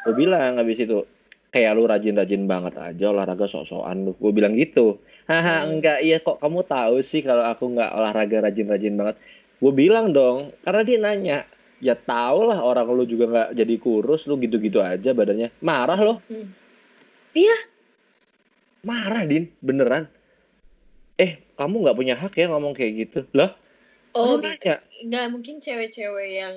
gue 0.01 0.13
bilang 0.17 0.57
habis 0.57 0.81
itu, 0.81 1.05
kayak 1.53 1.77
lu 1.77 1.85
rajin-rajin 1.85 2.49
banget 2.49 2.73
aja 2.73 3.05
olahraga 3.13 3.45
sok-sokan 3.45 4.07
lu. 4.07 4.11
Gue 4.17 4.31
bilang 4.33 4.57
gitu. 4.57 4.97
Haha, 5.27 5.67
Hmm. 5.67 5.77
enggak, 5.77 5.97
iya 6.07 6.17
kok 6.23 6.39
kamu 6.39 6.63
tahu 6.63 7.03
sih 7.03 7.19
kalau 7.19 7.43
aku 7.43 7.67
nggak 7.75 7.91
olahraga 7.91 8.47
rajin-rajin 8.47 8.95
banget. 8.95 9.15
Gue 9.59 9.73
bilang 9.75 10.15
dong, 10.15 10.55
karena 10.63 10.81
dia 10.87 10.97
nanya. 10.97 11.37
Ya 11.77 11.93
tau 11.93 12.41
lah 12.47 12.57
orang 12.63 12.89
lu 12.89 13.05
juga 13.05 13.25
nggak 13.29 13.49
jadi 13.53 13.75
kurus, 13.77 14.25
lu 14.25 14.39
gitu-gitu 14.41 14.81
aja 14.81 15.13
badannya. 15.13 15.53
Marah 15.61 15.99
loh. 15.99 16.17
Hmm. 16.31 16.49
Iya. 17.35 17.57
Marah, 18.87 19.27
Din. 19.27 19.51
Beneran. 19.61 20.09
Eh, 21.19 21.37
kamu 21.59 21.85
nggak 21.85 21.97
punya 21.97 22.15
hak 22.17 22.33
ya 22.33 22.49
ngomong 22.49 22.73
kayak 22.73 22.93
gitu. 23.05 23.19
Lah, 23.35 23.53
Oh, 24.17 24.41
nanya. 24.41 24.81
nggak 25.05 25.25
mungkin 25.29 25.61
cewek-cewek 25.61 26.29
yang 26.41 26.55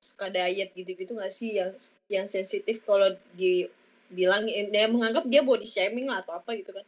suka 0.00 0.32
diet 0.32 0.72
gitu-gitu 0.72 1.12
nggak 1.12 1.34
sih 1.34 1.60
yang 1.60 1.76
yang 2.08 2.24
sensitif 2.30 2.80
kalau 2.86 3.12
dibilang 3.36 4.46
dia 4.48 4.86
menganggap 4.88 5.28
dia 5.28 5.42
body 5.44 5.66
shaming 5.68 6.08
lah 6.08 6.24
atau 6.24 6.40
apa 6.40 6.56
gitu 6.56 6.72
kan 6.72 6.86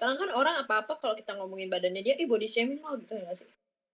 sekarang 0.00 0.16
kan 0.16 0.32
orang 0.32 0.64
apa-apa 0.64 0.96
kalau 0.96 1.12
kita 1.12 1.36
ngomongin 1.36 1.68
badannya 1.68 2.00
dia 2.00 2.16
ih 2.16 2.24
body 2.24 2.48
shaming 2.48 2.80
lo 2.80 2.96
gitu 2.96 3.20
ya 3.20 3.28
nggak 3.28 3.36
sih 3.36 3.48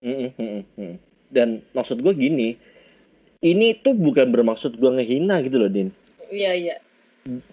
Mm, 0.05 0.13
mm, 0.13 0.33
mm, 0.39 0.63
mm. 0.77 0.95
Dan 1.33 1.65
maksud 1.73 2.05
gue 2.05 2.13
gini, 2.13 2.53
ini 3.41 3.75
tuh 3.81 3.97
bukan 3.97 4.29
bermaksud 4.29 4.77
gue 4.77 4.91
ngehina 4.93 5.41
gitu 5.41 5.57
loh, 5.57 5.73
Din. 5.73 5.89
iya 6.29 6.53
iya 6.53 6.77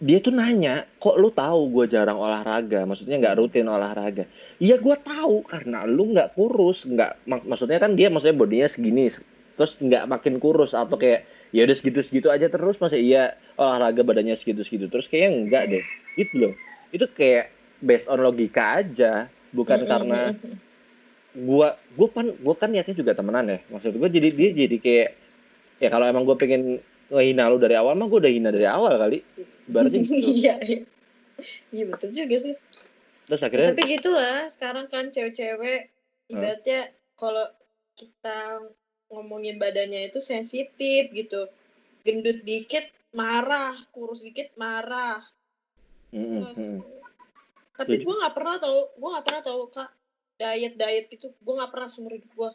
Dia 0.04 0.20
tuh 0.20 0.36
nanya, 0.36 0.84
kok 1.00 1.16
lu 1.18 1.32
tahu 1.32 1.72
gue 1.72 1.96
jarang 1.96 2.20
olahraga? 2.20 2.84
Maksudnya 2.84 3.16
nggak 3.18 3.39
rutin 3.39 3.66
olahraga. 3.66 4.28
Iya 4.60 4.76
gue 4.76 4.96
tahu 5.02 5.48
karena 5.48 5.88
lu 5.88 6.12
nggak 6.13 6.36
kurus, 6.36 6.84
nggak 6.84 7.26
mak- 7.26 7.48
maksudnya 7.48 7.80
kan 7.80 7.96
dia 7.96 8.12
maksudnya 8.12 8.36
bodinya 8.36 8.68
segini, 8.68 9.08
terus 9.56 9.80
nggak 9.80 10.04
makin 10.06 10.36
kurus 10.38 10.76
atau 10.76 11.00
kayak 11.00 11.24
ya 11.56 11.63
udah 11.63 11.78
segitu-segitu 11.80 12.28
aja 12.28 12.52
terus 12.52 12.76
masa 12.78 13.00
iya 13.00 13.39
olahraga 13.56 14.04
badannya 14.04 14.36
segitu-segitu 14.36 14.92
terus 14.92 15.08
kayaknya 15.08 15.30
enggak 15.32 15.63
deh 15.70 15.84
gitu 16.20 16.34
loh 16.44 16.54
itu 16.92 17.06
kayak 17.13 17.50
based 17.84 18.08
on 18.08 18.24
logika 18.24 18.80
aja 18.80 19.28
bukan 19.52 19.84
Mm, 19.84 19.86
mm, 19.86 19.91
karena 19.91 20.22
gua 21.36 21.67
gua 22.00 22.08
kan 22.15 22.26
gua 22.39 22.56
kan 22.56 22.69
niatnya 22.72 22.96
juga 22.96 23.12
temenan 23.12 23.52
ya. 23.52 23.60
Maksud 23.67 24.00
gua 24.00 24.08
jadi 24.08 24.30
dia 24.32 24.50
jadi 24.56 24.78
kayak 24.80 25.10
ya 25.84 25.89
kalau 25.91 26.08
emang 26.08 26.24
gua 26.24 26.39
pengen 26.39 26.80
ngehina 27.12 27.52
lu 27.52 27.60
dari 27.60 27.76
awal 27.76 27.93
mah 28.00 28.08
gua 28.08 28.24
udah 28.24 28.32
hina 28.32 28.50
dari 28.50 28.65
awal 28.65 28.96
kali. 28.96 29.19
Ibaratnya 29.67 30.00
gitu. 30.08 30.32
iya 30.39 30.56
iya. 30.63 30.82
Iya 31.74 31.84
betul 31.91 32.10
juga 32.15 32.38
sih. 32.39 32.56
Terus 33.28 33.39
Ya, 33.41 33.46
akhirnya? 33.52 33.69
Tapi 33.76 33.82
gitulah 34.00 34.38
sekarang 34.48 34.86
kan 34.88 35.12
cewek-cewek 35.12 35.91
ibaratnya 36.32 36.93
kalau 37.19 37.46
kita 37.98 38.63
ngomongin 39.12 39.60
badannya 39.60 40.08
itu 40.08 40.24
sensitif 40.24 41.12
gitu. 41.12 41.50
Gendut 42.06 42.46
dikit 42.46 42.86
marah. 43.12 43.76
Kurus 43.91 44.22
dikit 44.22 44.54
marah. 44.56 45.19
Mm. 46.13 46.92
Tapi 47.84 48.04
gue 48.04 48.15
nggak 48.15 48.36
pernah 48.36 48.56
tahu 48.60 48.80
gue 48.96 49.10
nggak 49.13 49.26
pernah 49.28 49.41
tahu 49.43 49.62
kak 49.72 49.89
diet 50.39 50.74
diet 50.80 51.06
gitu. 51.12 51.28
Gue 51.39 51.54
nggak 51.60 51.72
pernah 51.72 51.88
seumur 51.91 52.15
hidup 52.15 52.32
gue 52.34 52.52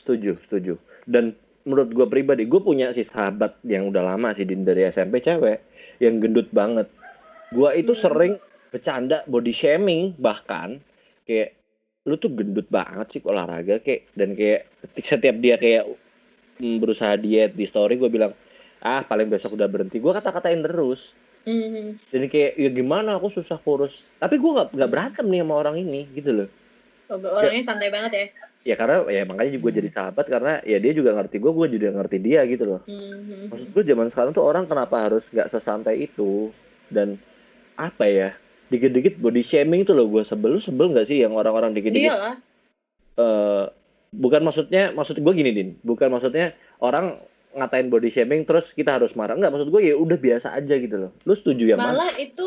setuju 0.00 0.40
setuju. 0.48 0.74
Dan 1.04 1.36
menurut 1.68 1.92
gua 1.92 2.06
pribadi 2.08 2.48
gua 2.48 2.64
punya 2.64 2.90
sih 2.96 3.04
sahabat 3.04 3.60
yang 3.68 3.92
udah 3.92 4.00
lama 4.00 4.32
sih 4.32 4.48
dari 4.48 4.88
SMP 4.88 5.20
cewek 5.20 5.60
yang 6.00 6.18
gendut 6.18 6.48
banget. 6.50 6.88
Gua 7.52 7.76
itu 7.76 7.92
Hmm. 7.92 8.02
sering 8.02 8.34
bercanda 8.72 9.26
body 9.28 9.52
shaming 9.52 10.16
bahkan 10.16 10.80
kayak 11.28 11.58
lu 12.08 12.16
tuh 12.16 12.32
gendut 12.32 12.66
banget 12.72 13.12
sih 13.12 13.20
olahraga? 13.28 13.78
Kayak 13.84 14.08
dan 14.16 14.32
kayak 14.32 14.72
setiap 15.04 15.36
dia 15.36 15.60
kayak 15.60 15.84
mm, 16.58 16.80
berusaha 16.80 17.20
diet 17.20 17.52
di 17.52 17.68
story 17.68 18.00
gue 18.00 18.08
bilang 18.08 18.32
ah 18.80 19.04
paling 19.04 19.28
besok 19.28 19.60
udah 19.60 19.68
berhenti. 19.68 20.00
Gue 20.00 20.16
kata-katain 20.16 20.64
terus 20.64 21.12
Hmm. 21.40 21.96
dan 22.12 22.28
kayak 22.28 22.52
ya 22.60 22.68
gimana 22.68 23.16
aku 23.16 23.32
susah 23.32 23.56
kurus. 23.64 24.12
Tapi 24.20 24.36
gue 24.36 24.50
nggak 24.50 24.76
nggak 24.76 24.90
berantem 24.92 25.26
nih 25.28 25.40
sama 25.40 25.54
orang 25.56 25.76
ini 25.80 26.04
gitu 26.12 26.30
loh. 26.36 26.48
Orangnya 27.10 27.64
santai 27.66 27.90
banget 27.90 28.12
ya? 28.12 28.24
Ya 28.70 28.74
karena 28.76 29.02
ya 29.10 29.24
makanya 29.26 29.56
gue 29.56 29.72
jadi 29.72 29.90
sahabat 29.90 30.30
karena 30.30 30.62
ya 30.62 30.78
dia 30.78 30.92
juga 30.94 31.16
ngerti 31.16 31.42
gue 31.42 31.52
gue 31.52 31.66
juga 31.80 31.88
ngerti 31.96 32.16
dia 32.22 32.44
gitu 32.46 32.64
loh. 32.68 32.80
Hmm. 32.84 33.50
maksud 33.50 33.68
gue 33.72 33.82
zaman 33.88 34.06
sekarang 34.12 34.30
tuh 34.36 34.44
orang 34.44 34.68
kenapa 34.68 35.10
harus 35.10 35.24
nggak 35.32 35.48
sesantai 35.48 36.06
itu? 36.06 36.52
Dan 36.92 37.18
apa 37.80 38.04
ya 38.04 38.30
dikit-dikit 38.70 39.18
body 39.18 39.42
shaming 39.42 39.82
tuh 39.82 39.96
loh 39.96 40.06
gue 40.06 40.22
sebel 40.22 40.58
lu 40.58 40.60
sebel 40.62 40.92
nggak 40.92 41.08
sih 41.08 41.24
yang 41.24 41.34
orang-orang 41.34 41.72
dikit-dikit? 41.74 42.14
Iyalah. 42.14 42.34
Eh 43.18 43.64
bukan 44.10 44.42
maksudnya 44.42 44.90
maksud 44.94 45.18
gue 45.18 45.32
gini 45.34 45.50
din. 45.50 45.68
Bukan 45.82 46.10
maksudnya 46.10 46.54
orang 46.82 47.18
ngatain 47.56 47.90
body 47.90 48.10
shaming 48.10 48.46
terus 48.46 48.70
kita 48.74 48.98
harus 48.98 49.14
marah. 49.18 49.34
Nggak 49.34 49.52
maksud 49.52 49.68
gue 49.74 49.82
ya 49.90 49.94
udah 49.98 50.18
biasa 50.18 50.54
aja 50.54 50.74
gitu 50.78 50.96
loh. 50.96 51.12
Lu 51.26 51.34
setuju 51.34 51.74
mana 51.74 51.94
malah 51.94 52.12
itu 52.18 52.46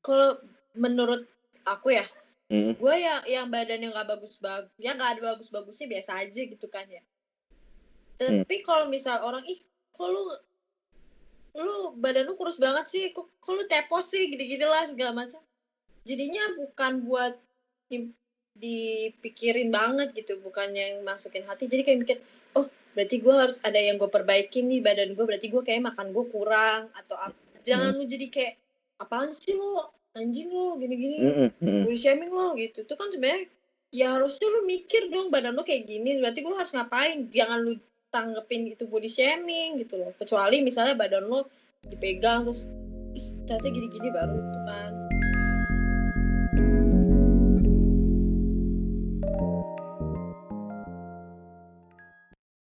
kalau 0.00 0.40
menurut 0.72 1.28
aku 1.68 1.92
ya 1.96 2.06
Hmm. 2.52 2.76
gue 2.76 2.94
yang 3.00 3.24
yang 3.24 3.46
badannya 3.48 3.96
nggak 3.96 4.08
bagus 4.12 4.36
bagus 4.36 4.68
yang 4.76 5.00
nggak 5.00 5.16
ada 5.16 5.22
bagus 5.32 5.48
bagusnya 5.48 5.88
biasa 5.88 6.20
aja 6.20 6.40
gitu 6.44 6.68
kan 6.68 6.84
ya. 6.84 7.00
Tapi 8.20 8.60
kalau 8.60 8.92
misal 8.92 9.24
orang 9.24 9.40
ih 9.48 9.56
kok 9.88 10.04
lu 10.04 10.36
lu 11.56 11.96
badan 11.96 12.28
lu 12.28 12.36
kurus 12.36 12.60
banget 12.60 12.92
sih 12.92 13.08
kok, 13.16 13.24
kok 13.40 13.52
lu 13.56 13.64
tepos 13.64 14.04
sih 14.12 14.28
gitu 14.28 14.44
gitu 14.44 14.68
lah 14.68 14.84
segala 14.84 15.24
macam. 15.24 15.40
Jadinya 16.04 16.44
bukan 16.60 17.08
buat 17.08 17.40
di- 17.88 18.12
dipikirin 18.52 19.72
banget 19.72 20.12
gitu 20.12 20.36
bukan 20.44 20.76
yang 20.76 21.00
masukin 21.08 21.48
hati. 21.48 21.72
Jadi 21.72 21.82
kayak 21.88 21.98
mikir 22.04 22.16
oh 22.52 22.68
berarti 22.92 23.16
gue 23.20 23.34
harus 23.34 23.58
ada 23.64 23.80
yang 23.80 23.96
gue 23.96 24.08
perbaikin 24.08 24.68
nih 24.68 24.84
badan 24.84 25.16
gue 25.16 25.24
berarti 25.24 25.48
gue 25.48 25.62
kayak 25.64 25.92
makan 25.92 26.12
gue 26.12 26.24
kurang 26.28 26.92
atau 26.92 27.16
apa 27.16 27.36
jangan 27.62 27.94
lu 27.94 28.04
jadi 28.04 28.26
kayak 28.28 28.54
apaan 29.02 29.30
sih 29.34 29.58
lo? 29.58 29.90
Anjing 30.12 30.52
lo 30.52 30.76
gini-gini 30.76 31.24
Mm-mm, 31.24 31.48
mm-mm. 31.56 31.82
body 31.88 31.96
shaming 31.96 32.28
lo 32.28 32.52
gitu. 32.54 32.84
Itu 32.84 32.94
kan 33.00 33.08
sebenarnya 33.08 33.48
ya 33.92 34.20
harusnya 34.20 34.48
lu 34.52 34.60
mikir 34.68 35.08
dong 35.08 35.32
badan 35.32 35.56
lo 35.56 35.64
kayak 35.64 35.88
gini 35.88 36.20
berarti 36.20 36.44
lu 36.44 36.52
harus 36.52 36.70
ngapain? 36.76 37.32
Jangan 37.32 37.58
lu 37.64 37.80
tanggepin 38.12 38.68
itu 38.68 38.84
body 38.84 39.08
shaming 39.08 39.80
gitu 39.80 39.96
loh. 39.96 40.12
Kecuali 40.20 40.60
misalnya 40.60 41.00
badan 41.00 41.32
lo 41.32 41.48
dipegang 41.88 42.44
terus 42.44 42.68
ih 43.16 43.28
ternyata 43.48 43.68
gini-gini 43.72 44.08
baru 44.12 44.36
itu 44.36 44.60
kan 44.68 44.90